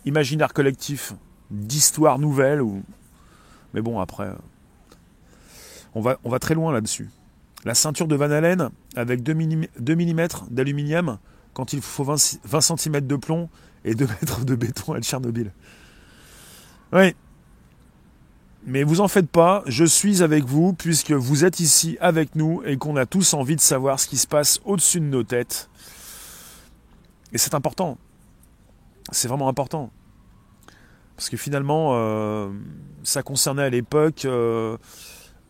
imaginaire 0.06 0.54
collectif 0.54 1.14
d'histoires 1.50 2.20
nouvelles. 2.20 2.62
Ou... 2.62 2.84
Mais 3.74 3.82
bon, 3.82 4.00
après, 4.00 4.28
euh, 4.28 4.36
on 5.96 6.02
va, 6.02 6.18
on 6.24 6.30
va 6.30 6.40
très 6.40 6.56
loin 6.56 6.74
là-dessus. 6.74 7.10
La 7.64 7.76
ceinture 7.76 8.08
de 8.08 8.16
Van 8.16 8.32
Allen 8.32 8.70
avec 8.96 9.24
2 9.24 9.34
mm, 9.34 9.66
d'aluminium 10.50 11.18
quand 11.54 11.74
il 11.74 11.82
faut 11.82 12.04
20, 12.04 12.18
cm 12.62 13.02
de 13.02 13.16
plomb 13.16 13.50
et 13.86 13.96
2 13.96 14.08
mètres 14.22 14.46
de 14.46 14.56
béton 14.56 14.94
à 14.94 15.02
Tchernobyl. 15.02 15.52
Oui. 16.94 17.16
Mais 18.66 18.84
vous 18.84 19.02
en 19.02 19.08
faites 19.08 19.30
pas, 19.30 19.64
je 19.66 19.86
suis 19.86 20.22
avec 20.22 20.46
vous 20.46 20.74
puisque 20.74 21.12
vous 21.12 21.46
êtes 21.46 21.60
ici 21.60 21.98
avec 22.00 22.36
nous 22.36 22.62
et 22.64 22.78
qu'on 22.78 22.96
a 22.96 23.08
tous 23.08 23.34
envie 23.34 23.56
de 23.56 23.62
savoir 23.62 24.00
ce 24.00 24.08
qui 24.08 24.18
se 24.18 24.28
passe 24.28 24.62
au-dessus 24.66 25.00
de 25.00 25.06
nos 25.06 25.24
têtes. 25.24 25.70
Et 27.34 27.38
c'est 27.38 27.56
important. 27.56 27.98
C'est 29.12 29.28
vraiment 29.28 29.48
important. 29.48 29.90
Parce 31.16 31.30
que 31.30 31.38
finalement, 31.38 31.92
euh, 31.94 32.50
ça 33.04 33.24
concernait 33.24 33.64
à 33.64 33.70
l'époque 33.70 34.26
euh, 34.26 34.78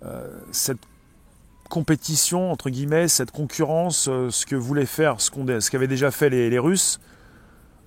euh, 0.04 0.40
cette 0.52 0.80
compétition, 1.70 2.52
entre 2.52 2.70
guillemets, 2.70 3.08
cette 3.08 3.32
concurrence, 3.32 4.04
ce 4.04 4.46
que 4.46 4.56
voulaient 4.56 4.86
faire, 4.86 5.22
ce 5.22 5.70
qu'avaient 5.70 5.88
déjà 5.88 6.12
fait 6.12 6.30
les, 6.30 6.60
Russes 6.60 7.00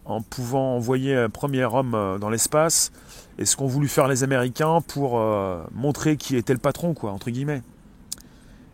en 0.04 0.20
pouvant 0.20 0.76
envoyer 0.76 1.14
un 1.14 1.30
premier 1.30 1.64
homme 1.64 1.94
euh, 1.94 2.18
dans 2.18 2.30
l'espace 2.30 2.92
et 3.38 3.44
ce 3.44 3.56
qu'ont 3.56 3.66
voulu 3.66 3.88
faire 3.88 4.08
les 4.08 4.22
Américains 4.22 4.80
pour 4.86 5.18
euh, 5.18 5.64
montrer 5.72 6.16
qui 6.16 6.36
était 6.36 6.52
le 6.52 6.58
patron, 6.58 6.94
quoi, 6.94 7.12
entre 7.12 7.30
guillemets. 7.30 7.62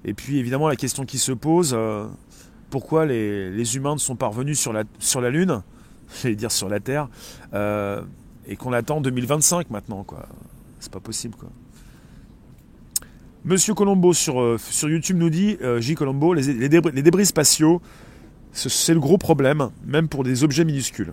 Et 0.04 0.14
puis 0.14 0.38
évidemment 0.38 0.68
la 0.68 0.76
question 0.76 1.04
qui 1.04 1.18
se 1.18 1.32
pose, 1.32 1.72
euh, 1.74 2.06
pourquoi 2.70 3.06
les, 3.06 3.76
humains 3.76 3.94
ne 3.94 4.00
sont 4.00 4.16
pas 4.16 4.26
revenus 4.26 4.58
sur 4.58 4.72
la, 4.72 5.30
Lune, 5.30 5.62
j'allais 6.22 6.36
dire 6.36 6.52
sur 6.52 6.68
la 6.68 6.80
Terre, 6.80 7.08
et 8.46 8.56
qu'on 8.56 8.72
attend 8.72 9.00
2025 9.00 9.70
maintenant, 9.70 10.02
quoi. 10.04 10.26
C'est 10.78 10.92
pas 10.92 11.00
possible. 11.00 11.36
Monsieur 13.44 13.74
Colombo 13.74 14.14
sur 14.14 14.58
YouTube 14.82 15.18
nous 15.18 15.28
dit, 15.28 15.58
J. 15.78 15.94
Colombo, 15.94 16.32
les 16.32 16.68
débris 17.02 17.26
spatiaux 17.26 17.82
c'est 18.52 18.94
le 18.94 19.00
gros 19.00 19.18
problème, 19.18 19.70
même 19.84 20.08
pour 20.08 20.24
des 20.24 20.44
objets 20.44 20.64
minuscules. 20.64 21.12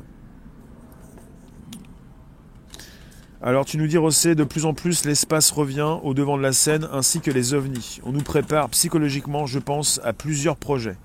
Alors 3.41 3.65
tu 3.65 3.77
nous 3.77 3.87
dis 3.87 3.97
Rossé, 3.97 4.33
de 4.33 4.43
plus 4.43 4.65
en 4.65 4.73
plus 4.73 5.05
l'espace 5.05 5.51
revient 5.51 5.97
au 6.03 6.13
devant 6.15 6.37
de 6.37 6.41
la 6.41 6.53
scène 6.53 6.87
ainsi 6.91 7.21
que 7.21 7.29
les 7.29 7.53
ovnis. 7.53 7.99
On 8.03 8.11
nous 8.11 8.23
prépare 8.23 8.67
psychologiquement, 8.69 9.45
je 9.45 9.59
pense, 9.59 10.01
à 10.03 10.11
plusieurs 10.11 10.57
projets. 10.57 10.97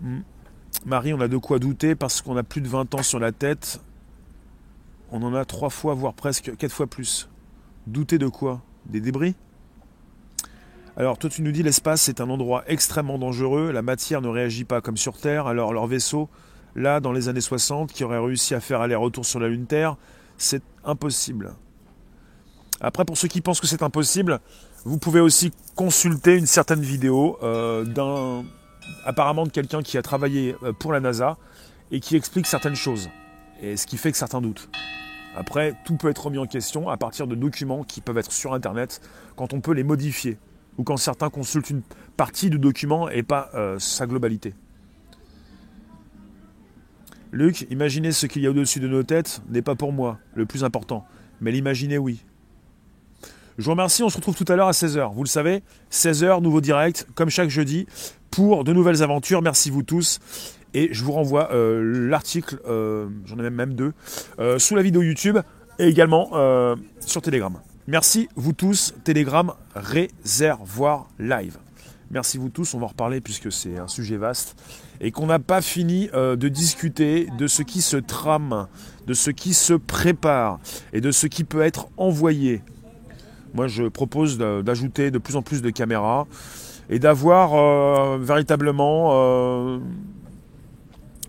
Hmm. 0.00 0.20
Marie, 0.86 1.12
on 1.12 1.20
a 1.20 1.26
de 1.26 1.36
quoi 1.36 1.58
douter 1.58 1.96
parce 1.96 2.22
qu'on 2.22 2.36
a 2.36 2.44
plus 2.44 2.60
de 2.60 2.68
20 2.68 2.94
ans 2.94 3.02
sur 3.02 3.18
la 3.18 3.32
tête. 3.32 3.80
On 5.10 5.22
en 5.22 5.34
a 5.34 5.44
trois 5.44 5.70
fois, 5.70 5.94
voire 5.94 6.14
presque 6.14 6.56
quatre 6.56 6.72
fois 6.72 6.86
plus. 6.86 7.28
Douter 7.88 8.18
de 8.18 8.28
quoi? 8.28 8.62
Des 8.86 9.00
débris? 9.00 9.34
Alors 10.98 11.16
toi 11.16 11.30
tu 11.30 11.42
nous 11.42 11.52
dis 11.52 11.62
l'espace 11.62 12.08
est 12.08 12.20
un 12.20 12.28
endroit 12.28 12.64
extrêmement 12.66 13.18
dangereux, 13.18 13.70
la 13.70 13.82
matière 13.82 14.20
ne 14.20 14.26
réagit 14.26 14.64
pas 14.64 14.80
comme 14.80 14.96
sur 14.96 15.16
Terre, 15.16 15.46
alors 15.46 15.72
leur 15.72 15.86
vaisseau, 15.86 16.28
là 16.74 16.98
dans 16.98 17.12
les 17.12 17.28
années 17.28 17.40
60, 17.40 17.92
qui 17.92 18.02
aurait 18.02 18.18
réussi 18.18 18.52
à 18.52 18.60
faire 18.60 18.80
aller-retour 18.80 19.24
sur 19.24 19.38
la 19.38 19.46
Lune 19.46 19.66
Terre, 19.66 19.96
c'est 20.38 20.62
impossible. 20.84 21.54
Après 22.80 23.04
pour 23.04 23.16
ceux 23.16 23.28
qui 23.28 23.40
pensent 23.40 23.60
que 23.60 23.68
c'est 23.68 23.84
impossible, 23.84 24.40
vous 24.84 24.98
pouvez 24.98 25.20
aussi 25.20 25.52
consulter 25.76 26.36
une 26.36 26.46
certaine 26.46 26.82
vidéo 26.82 27.38
euh, 27.44 27.84
d'un 27.84 28.44
apparemment 29.04 29.46
de 29.46 29.50
quelqu'un 29.50 29.82
qui 29.82 29.98
a 29.98 30.02
travaillé 30.02 30.56
euh, 30.64 30.72
pour 30.72 30.92
la 30.92 30.98
NASA 30.98 31.36
et 31.92 32.00
qui 32.00 32.16
explique 32.16 32.48
certaines 32.48 32.74
choses. 32.74 33.08
Et 33.62 33.76
ce 33.76 33.86
qui 33.86 33.98
fait 33.98 34.10
que 34.10 34.18
certains 34.18 34.40
doutent. 34.40 34.68
Après, 35.36 35.76
tout 35.84 35.96
peut 35.96 36.08
être 36.08 36.24
remis 36.24 36.38
en 36.38 36.46
question 36.46 36.88
à 36.88 36.96
partir 36.96 37.28
de 37.28 37.36
documents 37.36 37.84
qui 37.84 38.00
peuvent 38.00 38.18
être 38.18 38.32
sur 38.32 38.52
Internet 38.52 39.00
quand 39.36 39.52
on 39.52 39.60
peut 39.60 39.72
les 39.72 39.84
modifier 39.84 40.38
ou 40.78 40.84
quand 40.84 40.96
certains 40.96 41.28
consultent 41.28 41.70
une 41.70 41.82
partie 42.16 42.48
du 42.48 42.58
document 42.58 43.10
et 43.10 43.22
pas 43.22 43.50
euh, 43.54 43.78
sa 43.78 44.06
globalité. 44.06 44.54
Luc, 47.32 47.66
imaginer 47.70 48.12
ce 48.12 48.26
qu'il 48.26 48.42
y 48.42 48.46
a 48.46 48.50
au-dessus 48.50 48.80
de 48.80 48.88
nos 48.88 49.02
têtes 49.02 49.42
n'est 49.50 49.60
pas 49.60 49.74
pour 49.74 49.92
moi 49.92 50.18
le 50.34 50.46
plus 50.46 50.64
important, 50.64 51.04
mais 51.42 51.52
l'imaginer, 51.52 51.98
oui. 51.98 52.24
Je 53.58 53.64
vous 53.64 53.72
remercie, 53.72 54.02
on 54.04 54.08
se 54.08 54.16
retrouve 54.16 54.36
tout 54.36 54.50
à 54.50 54.56
l'heure 54.56 54.68
à 54.68 54.72
16h. 54.72 55.12
Vous 55.12 55.24
le 55.24 55.28
savez, 55.28 55.62
16h, 55.90 56.40
nouveau 56.40 56.60
direct, 56.60 57.08
comme 57.14 57.28
chaque 57.28 57.50
jeudi, 57.50 57.86
pour 58.30 58.62
de 58.62 58.72
nouvelles 58.72 59.02
aventures. 59.02 59.42
Merci 59.42 59.68
vous 59.68 59.82
tous. 59.82 60.20
Et 60.74 60.90
je 60.92 61.02
vous 61.02 61.12
renvoie 61.12 61.52
euh, 61.52 62.08
l'article, 62.08 62.60
euh, 62.68 63.08
j'en 63.24 63.36
ai 63.38 63.42
même, 63.42 63.54
même 63.54 63.74
deux, 63.74 63.92
sous 64.58 64.76
la 64.76 64.82
vidéo 64.82 65.02
YouTube 65.02 65.38
et 65.78 65.88
également 65.88 66.30
sur 67.00 67.20
Telegram. 67.20 67.58
Merci 67.90 68.28
vous 68.36 68.52
tous, 68.52 68.92
Telegram 69.02 69.54
Réservoir 69.74 71.08
Live. 71.18 71.56
Merci 72.10 72.36
vous 72.36 72.50
tous, 72.50 72.74
on 72.74 72.78
va 72.78 72.84
en 72.84 72.88
reparler 72.88 73.22
puisque 73.22 73.50
c'est 73.50 73.78
un 73.78 73.88
sujet 73.88 74.18
vaste 74.18 74.62
et 75.00 75.10
qu'on 75.10 75.24
n'a 75.24 75.38
pas 75.38 75.62
fini 75.62 76.10
euh, 76.12 76.36
de 76.36 76.48
discuter 76.48 77.28
de 77.38 77.46
ce 77.46 77.62
qui 77.62 77.80
se 77.80 77.96
trame, 77.96 78.68
de 79.06 79.14
ce 79.14 79.30
qui 79.30 79.54
se 79.54 79.72
prépare 79.72 80.60
et 80.92 81.00
de 81.00 81.10
ce 81.10 81.26
qui 81.26 81.44
peut 81.44 81.62
être 81.62 81.88
envoyé. 81.96 82.60
Moi 83.54 83.68
je 83.68 83.84
propose 83.84 84.36
d'ajouter 84.36 85.10
de 85.10 85.16
plus 85.16 85.36
en 85.36 85.42
plus 85.42 85.62
de 85.62 85.70
caméras 85.70 86.26
et 86.90 86.98
d'avoir 86.98 87.54
euh, 87.54 88.18
véritablement 88.20 89.12
euh, 89.12 89.78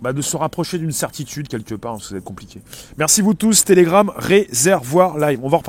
bah, 0.02 0.12
de 0.12 0.22
se 0.22 0.36
rapprocher 0.36 0.78
d'une 0.78 0.92
certitude 0.92 1.48
quelque 1.48 1.76
part, 1.76 2.02
ça 2.02 2.16
va 2.16 2.18
être 2.18 2.26
compliqué. 2.26 2.62
Merci 2.98 3.22
vous 3.22 3.34
tous, 3.34 3.64
Telegram 3.64 4.12
Réservoir 4.16 5.18
Live, 5.18 5.40
on 5.42 5.48
va 5.48 5.58
reparler. 5.58 5.68